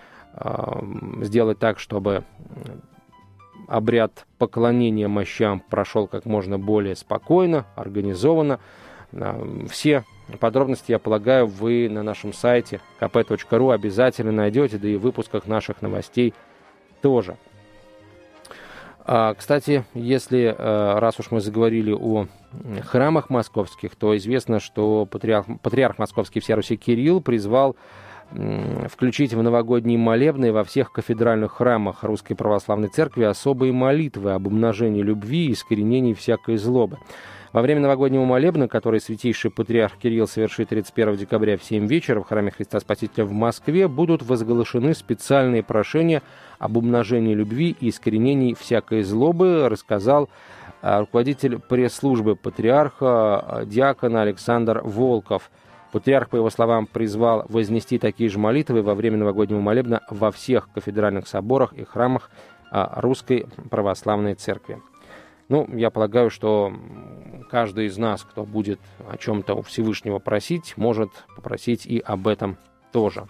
сделать 1.22 1.60
так, 1.60 1.80
чтобы 1.80 2.24
обряд 3.68 4.26
поклонения 4.38 5.08
мощам 5.08 5.60
прошел 5.60 6.08
как 6.08 6.26
можно 6.26 6.60
более 6.60 6.96
спокойно, 6.96 7.66
организованно. 7.76 8.60
Все 9.70 10.04
подробности, 10.40 10.92
я 10.92 11.00
полагаю, 11.00 11.48
вы 11.48 11.88
на 11.90 12.04
нашем 12.04 12.34
сайте 12.34 12.82
kp.ru 13.00 13.74
обязательно 13.74 14.32
найдете, 14.32 14.78
да 14.78 14.88
и 14.88 14.98
в 14.98 15.02
выпусках 15.02 15.48
наших 15.48 15.82
новостей 15.82 16.34
тоже. 17.02 17.38
А, 19.08 19.36
кстати, 19.36 19.86
если, 19.94 20.56
э, 20.58 21.00
раз 21.00 21.20
уж 21.20 21.30
мы 21.30 21.40
заговорили 21.40 21.92
о 21.92 22.26
храмах 22.82 23.30
московских, 23.30 23.96
то 23.96 24.18
известно, 24.18 24.60
что 24.60 25.06
патриарх, 25.06 25.46
патриарх 25.62 26.00
московский 26.00 26.40
всея 26.40 26.56
Руси 26.56 26.76
Кирилл 26.76 27.22
призвал 27.22 27.76
включить 28.90 29.34
в 29.34 29.42
новогодние 29.42 29.98
молебны 29.98 30.52
во 30.52 30.64
всех 30.64 30.92
кафедральных 30.92 31.54
храмах 31.54 32.04
Русской 32.04 32.36
Православной 32.36 32.90
Церкви 32.90 33.24
особые 33.24 33.72
молитвы 33.72 34.34
об 34.34 34.48
умножении 34.48 35.02
любви 35.02 35.48
и 35.48 35.54
искоренении 35.54 36.14
всякой 36.14 36.58
злобы. 36.58 36.98
Во 37.54 37.62
время 37.62 37.80
новогоднего 37.80 38.26
молебна, 38.26 38.68
который 38.68 39.00
святейший 39.00 39.50
патриарх 39.50 39.96
Кирилл 39.96 40.28
совершит 40.28 40.70
31 40.70 41.16
декабря 41.16 41.58
в 41.58 41.64
7 41.64 41.88
вечера 41.88 42.20
в 42.20 42.28
храме 42.28 42.52
Христа 42.52 42.82
Спасителя 42.82 43.24
в 43.24 43.32
Москве, 43.32 43.88
будут 43.88 44.24
возглашены 44.24 44.94
специальные 44.94 45.64
прошения 45.64 46.22
об 46.60 46.76
умножении 46.76 47.34
любви 47.34 47.74
и 47.80 47.90
искоренении 47.90 48.56
всякой 48.56 49.04
злобы, 49.04 49.70
рассказал 49.70 50.30
а, 50.82 51.00
руководитель 51.00 51.60
пресс-службы 51.60 52.36
патриарха 52.36 53.40
а, 53.40 53.66
диакон 53.66 54.18
Александр 54.18 54.82
Волков– 54.84 55.50
Патриарх, 55.96 56.28
по 56.30 56.36
его 56.36 56.50
словам, 56.50 56.88
призвал 56.88 57.46
вознести 57.48 57.98
такие 58.00 58.30
же 58.30 58.38
молитвы 58.38 58.82
во 58.82 58.96
время 58.96 59.16
новогоднего 59.16 59.62
молебна 59.62 60.02
во 60.10 60.30
всех 60.30 60.70
кафедральных 60.74 61.26
соборах 61.26 61.72
и 61.72 61.86
храмах 61.86 62.30
а, 62.70 63.00
Русской 63.00 63.48
Православной 63.72 64.34
Церкви. 64.36 64.82
Ну, 65.48 65.66
я 65.74 65.92
полагаю, 65.92 66.30
что 66.30 66.74
каждый 67.50 67.86
из 67.86 67.98
нас, 67.98 68.24
кто 68.24 68.44
будет 68.44 68.82
о 69.10 69.16
чем-то 69.16 69.54
у 69.54 69.62
Всевышнего 69.62 70.20
просить, 70.20 70.76
может 70.76 71.12
попросить 71.34 71.86
и 71.86 72.00
об 72.00 72.28
этом 72.28 72.58
тоже. 72.92 73.26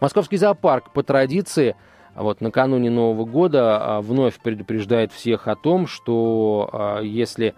Московский 0.00 0.38
зоопарк 0.38 0.94
по 0.94 1.02
традиции 1.02 1.76
вот 2.14 2.40
накануне 2.40 2.88
Нового 2.88 3.26
года 3.26 3.98
а, 3.98 4.00
вновь 4.00 4.40
предупреждает 4.40 5.12
всех 5.12 5.46
о 5.46 5.56
том, 5.56 5.88
что 5.88 6.70
а, 6.72 7.00
если 7.02 7.54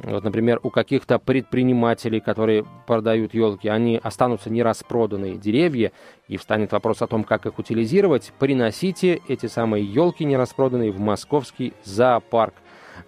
вот, 0.00 0.24
например, 0.24 0.58
у 0.62 0.70
каких-то 0.70 1.18
предпринимателей, 1.18 2.20
которые 2.20 2.64
продают 2.86 3.34
елки, 3.34 3.68
они 3.68 4.00
останутся 4.02 4.50
нераспроданные 4.50 5.36
деревья, 5.36 5.92
и 6.28 6.36
встанет 6.36 6.72
вопрос 6.72 7.02
о 7.02 7.06
том, 7.06 7.24
как 7.24 7.46
их 7.46 7.58
утилизировать, 7.58 8.32
приносите 8.38 9.20
эти 9.28 9.46
самые 9.46 9.84
елки 9.84 10.24
нераспроданные 10.24 10.90
в 10.92 10.98
московский 10.98 11.74
зоопарк. 11.84 12.54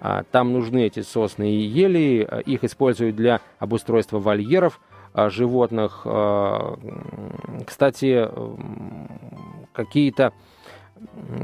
А, 0.00 0.24
там 0.30 0.52
нужны 0.52 0.86
эти 0.86 1.00
сосны 1.00 1.50
и 1.50 1.62
ели, 1.62 2.28
их 2.44 2.64
используют 2.64 3.16
для 3.16 3.40
обустройства 3.58 4.18
вольеров 4.18 4.80
а, 5.14 5.30
животных. 5.30 6.02
А, 6.04 6.78
кстати, 7.66 8.28
какие-то 9.72 10.32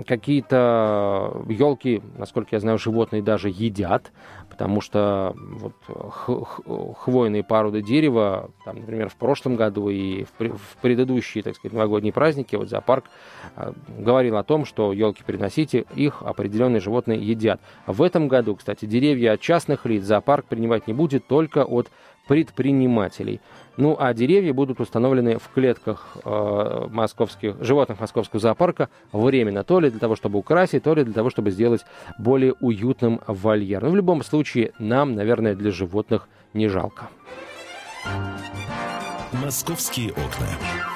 какие-то 0.06 1.44
елки, 1.48 2.02
насколько 2.16 2.56
я 2.56 2.60
знаю, 2.60 2.78
животные 2.78 3.22
даже 3.22 3.48
едят, 3.48 4.12
потому 4.60 4.82
что 4.82 5.34
вот 5.36 5.72
хвойные 6.98 7.42
породы 7.42 7.80
дерева, 7.80 8.50
там, 8.66 8.76
например, 8.76 9.08
в 9.08 9.16
прошлом 9.16 9.56
году 9.56 9.88
и 9.88 10.24
в, 10.24 10.76
предыдущие, 10.82 11.42
так 11.42 11.56
сказать, 11.56 11.72
новогодние 11.72 12.12
праздники, 12.12 12.56
вот 12.56 12.68
зоопарк 12.68 13.06
э, 13.56 13.72
говорил 13.96 14.36
о 14.36 14.42
том, 14.42 14.66
что 14.66 14.92
елки 14.92 15.22
приносите, 15.24 15.86
их 15.94 16.22
определенные 16.22 16.80
животные 16.80 17.18
едят. 17.18 17.62
В 17.86 18.02
этом 18.02 18.28
году, 18.28 18.54
кстати, 18.54 18.84
деревья 18.84 19.32
от 19.32 19.40
частных 19.40 19.86
лиц 19.86 20.04
зоопарк 20.04 20.44
принимать 20.44 20.86
не 20.86 20.92
будет, 20.92 21.26
только 21.26 21.64
от 21.64 21.88
предпринимателей. 22.28 23.40
Ну 23.80 23.96
а 23.98 24.12
деревья 24.12 24.52
будут 24.52 24.78
установлены 24.78 25.38
в 25.38 25.48
клетках 25.54 26.18
э, 26.22 26.86
московских, 26.90 27.56
животных 27.60 27.98
московского 27.98 28.38
зоопарка 28.38 28.90
временно, 29.10 29.64
то 29.64 29.80
ли 29.80 29.88
для 29.88 29.98
того, 29.98 30.16
чтобы 30.16 30.38
украсить, 30.38 30.82
то 30.82 30.92
ли 30.92 31.02
для 31.02 31.14
того, 31.14 31.30
чтобы 31.30 31.50
сделать 31.50 31.86
более 32.18 32.52
уютным 32.60 33.22
вольер. 33.26 33.80
Но 33.80 33.86
ну, 33.86 33.92
в 33.94 33.96
любом 33.96 34.22
случае, 34.22 34.72
нам, 34.78 35.14
наверное, 35.14 35.54
для 35.54 35.70
животных 35.70 36.28
не 36.52 36.68
жалко. 36.68 37.08
Московские 39.32 40.10
окна. 40.10 40.89